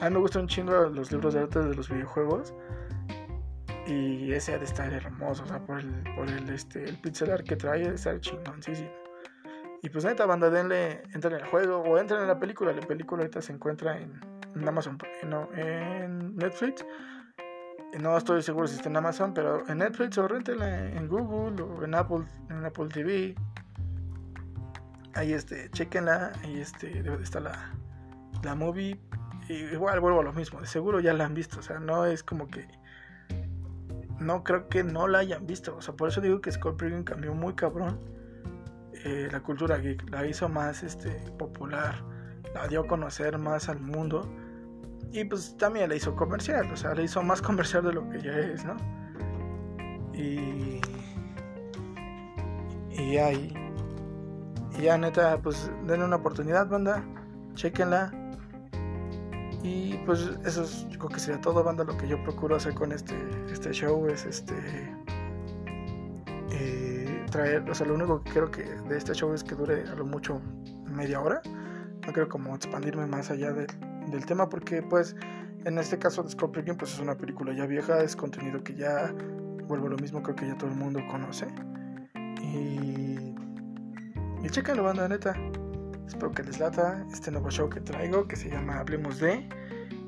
a 0.00 0.08
mí 0.08 0.14
me 0.14 0.20
gustan 0.20 0.42
un 0.42 0.48
chingo 0.48 0.72
los 0.88 1.10
libros 1.10 1.34
de 1.34 1.40
arte 1.40 1.60
de 1.60 1.74
los 1.74 1.88
videojuegos. 1.88 2.54
Y 3.86 4.32
ese 4.32 4.54
ha 4.54 4.58
de 4.58 4.64
estar 4.64 4.92
hermoso. 4.92 5.44
O 5.44 5.46
sea, 5.46 5.64
por 5.64 5.80
el, 5.80 5.90
por 6.16 6.28
el, 6.28 6.48
este, 6.50 6.84
el 6.84 7.00
pixel 7.00 7.30
art 7.30 7.46
que 7.46 7.56
trae, 7.56 7.84
ha 7.84 7.88
de 7.88 7.94
estar 7.94 8.20
chingoncísimo. 8.20 8.90
Y 9.82 9.88
pues 9.88 10.04
neta, 10.04 10.26
banda, 10.26 10.50
denle, 10.50 11.02
entren 11.14 11.34
en 11.34 11.40
el 11.40 11.46
juego 11.46 11.78
o 11.78 11.98
entren 11.98 12.22
en 12.22 12.28
la 12.28 12.38
película. 12.38 12.72
La 12.72 12.86
película 12.86 13.22
ahorita 13.22 13.40
se 13.40 13.52
encuentra 13.52 13.98
en, 13.98 14.20
en 14.54 14.68
Amazon, 14.68 14.98
no, 15.24 15.48
en 15.54 16.34
Netflix 16.36 16.84
no 17.98 18.16
estoy 18.16 18.42
seguro 18.42 18.66
si 18.66 18.76
está 18.76 18.88
en 18.88 18.96
Amazon, 18.96 19.32
pero 19.32 19.66
en 19.68 19.78
Netflix 19.78 20.18
o 20.18 20.28
rentenla 20.28 20.88
en 20.90 21.08
Google 21.08 21.62
o 21.62 21.84
en 21.84 21.94
Apple, 21.94 22.24
en 22.50 22.64
Apple 22.64 22.88
TV. 22.88 23.34
Ahí 25.16 25.32
este, 25.32 25.70
chequenla, 25.70 26.32
ahí 26.42 26.60
este, 26.60 27.02
debe 27.02 27.22
estar 27.22 27.42
la, 27.42 27.72
la 28.42 28.54
movie. 28.54 29.00
Igual 29.48 30.00
vuelvo 30.00 30.20
a 30.20 30.24
lo 30.24 30.32
mismo, 30.32 30.60
de 30.60 30.66
seguro 30.66 31.00
ya 31.00 31.12
la 31.12 31.24
han 31.24 31.34
visto, 31.34 31.60
o 31.60 31.62
sea, 31.62 31.78
no 31.78 32.04
es 32.04 32.22
como 32.22 32.48
que 32.48 32.66
no 34.18 34.42
creo 34.42 34.68
que 34.68 34.82
no 34.82 35.06
la 35.06 35.18
hayan 35.18 35.46
visto, 35.46 35.76
o 35.76 35.82
sea, 35.82 35.94
por 35.94 36.08
eso 36.08 36.20
digo 36.20 36.40
que 36.40 36.50
Pilgrim 36.50 37.04
cambió 37.04 37.34
muy 37.34 37.54
cabrón 37.54 38.00
eh, 39.04 39.28
la 39.30 39.40
cultura 39.40 39.76
geek, 39.76 40.10
la 40.10 40.26
hizo 40.26 40.48
más 40.48 40.82
este 40.82 41.10
popular, 41.38 42.02
la 42.54 42.66
dio 42.66 42.80
a 42.80 42.86
conocer 42.86 43.38
más 43.38 43.68
al 43.68 43.78
mundo 43.78 44.28
y 45.12 45.24
pues 45.24 45.56
también 45.56 45.88
la 45.88 45.94
hizo 45.94 46.16
comercial, 46.16 46.70
o 46.72 46.76
sea, 46.76 46.94
la 46.94 47.02
hizo 47.02 47.22
más 47.22 47.40
comercial 47.50 47.84
de 47.84 47.92
lo 47.92 48.08
que 48.10 48.20
ya 48.20 48.32
es, 48.32 48.64
¿no? 48.64 48.76
Y. 50.14 50.80
Y 52.90 53.16
ahí. 53.18 53.65
Y 54.78 54.82
ya, 54.82 54.98
neta, 54.98 55.38
pues 55.42 55.70
denle 55.86 56.04
una 56.04 56.16
oportunidad, 56.16 56.68
banda. 56.68 57.02
Chequenla. 57.54 58.12
Y 59.62 59.96
pues 60.06 60.30
eso 60.44 60.62
es, 60.62 60.86
yo 60.88 60.98
creo 60.98 61.10
que 61.10 61.20
sería 61.20 61.40
todo, 61.40 61.64
banda. 61.64 61.84
Lo 61.84 61.96
que 61.96 62.06
yo 62.06 62.22
procuro 62.22 62.56
hacer 62.56 62.74
con 62.74 62.92
este, 62.92 63.14
este 63.50 63.72
show 63.72 64.06
es 64.06 64.24
este 64.26 64.54
eh, 66.50 67.24
traer, 67.30 67.68
o 67.68 67.74
sea, 67.74 67.86
lo 67.86 67.94
único 67.94 68.22
que 68.22 68.30
quiero 68.30 68.50
que 68.50 68.62
de 68.62 68.96
este 68.96 69.12
show 69.14 69.32
es 69.34 69.42
que 69.42 69.54
dure 69.54 69.84
a 69.88 69.94
lo 69.94 70.04
mucho 70.04 70.40
media 70.86 71.20
hora. 71.20 71.40
No 72.06 72.12
quiero 72.12 72.28
como 72.28 72.54
expandirme 72.54 73.06
más 73.06 73.30
allá 73.30 73.52
del 73.52 74.26
tema 74.26 74.48
porque 74.48 74.82
pues 74.82 75.16
en 75.64 75.78
este 75.78 75.98
caso 75.98 76.22
de 76.22 76.30
Scorpion 76.30 76.76
pues 76.76 76.92
es 76.94 77.00
una 77.00 77.16
película 77.16 77.52
ya 77.52 77.66
vieja, 77.66 78.00
es 78.00 78.14
contenido 78.14 78.62
que 78.62 78.74
ya 78.74 79.12
vuelvo 79.66 79.88
a 79.88 79.90
lo 79.90 79.96
mismo, 79.96 80.22
creo 80.22 80.36
que 80.36 80.46
ya 80.46 80.56
todo 80.56 80.70
el 80.70 80.76
mundo 80.76 81.00
conoce. 81.10 81.46
Y, 82.40 83.34
y 84.46 84.48
chequenlo, 84.48 84.84
banda, 84.84 85.08
neta. 85.08 85.34
Espero 86.06 86.30
que 86.30 86.44
les 86.44 86.60
lata 86.60 87.04
este 87.12 87.32
nuevo 87.32 87.50
show 87.50 87.68
que 87.68 87.80
traigo 87.80 88.28
que 88.28 88.36
se 88.36 88.48
llama 88.48 88.78
Hablemos 88.78 89.18
de. 89.18 89.48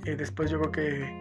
Y 0.04 0.14
después 0.14 0.48
yo 0.48 0.60
creo 0.60 0.70
que 0.70 1.20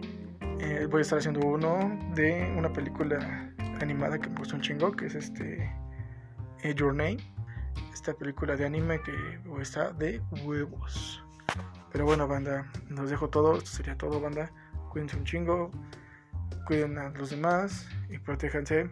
eh, 0.60 0.86
voy 0.88 1.00
a 1.00 1.02
estar 1.02 1.18
haciendo 1.18 1.40
uno 1.40 1.98
de 2.14 2.54
una 2.56 2.72
película 2.72 3.52
animada 3.80 4.20
que 4.20 4.30
me 4.30 4.36
gustó 4.36 4.54
un 4.54 4.62
chingo, 4.62 4.92
que 4.92 5.06
es 5.06 5.16
este 5.16 5.68
eh, 6.62 6.74
Your 6.76 6.94
Name. 6.94 7.18
Esta 7.92 8.14
película 8.14 8.54
de 8.54 8.66
anime 8.66 9.00
que 9.02 9.12
está 9.60 9.92
de 9.92 10.22
huevos. 10.44 11.20
Pero 11.90 12.04
bueno, 12.04 12.28
banda, 12.28 12.70
nos 12.88 13.10
dejo 13.10 13.28
todo. 13.28 13.56
Esto 13.56 13.70
sería 13.70 13.96
todo, 13.96 14.20
banda. 14.20 14.52
Cuídense 14.90 15.16
un 15.16 15.24
chingo. 15.24 15.72
Cuiden 16.68 16.96
a 16.98 17.08
los 17.10 17.30
demás 17.30 17.88
y 18.10 18.18
protéjanse. 18.18 18.88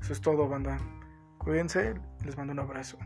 Eso 0.00 0.12
es 0.12 0.20
todo, 0.20 0.48
banda. 0.48 0.78
Cuídense. 1.38 1.94
Les 2.24 2.36
mando 2.36 2.52
un 2.52 2.60
abrazo. 2.60 2.96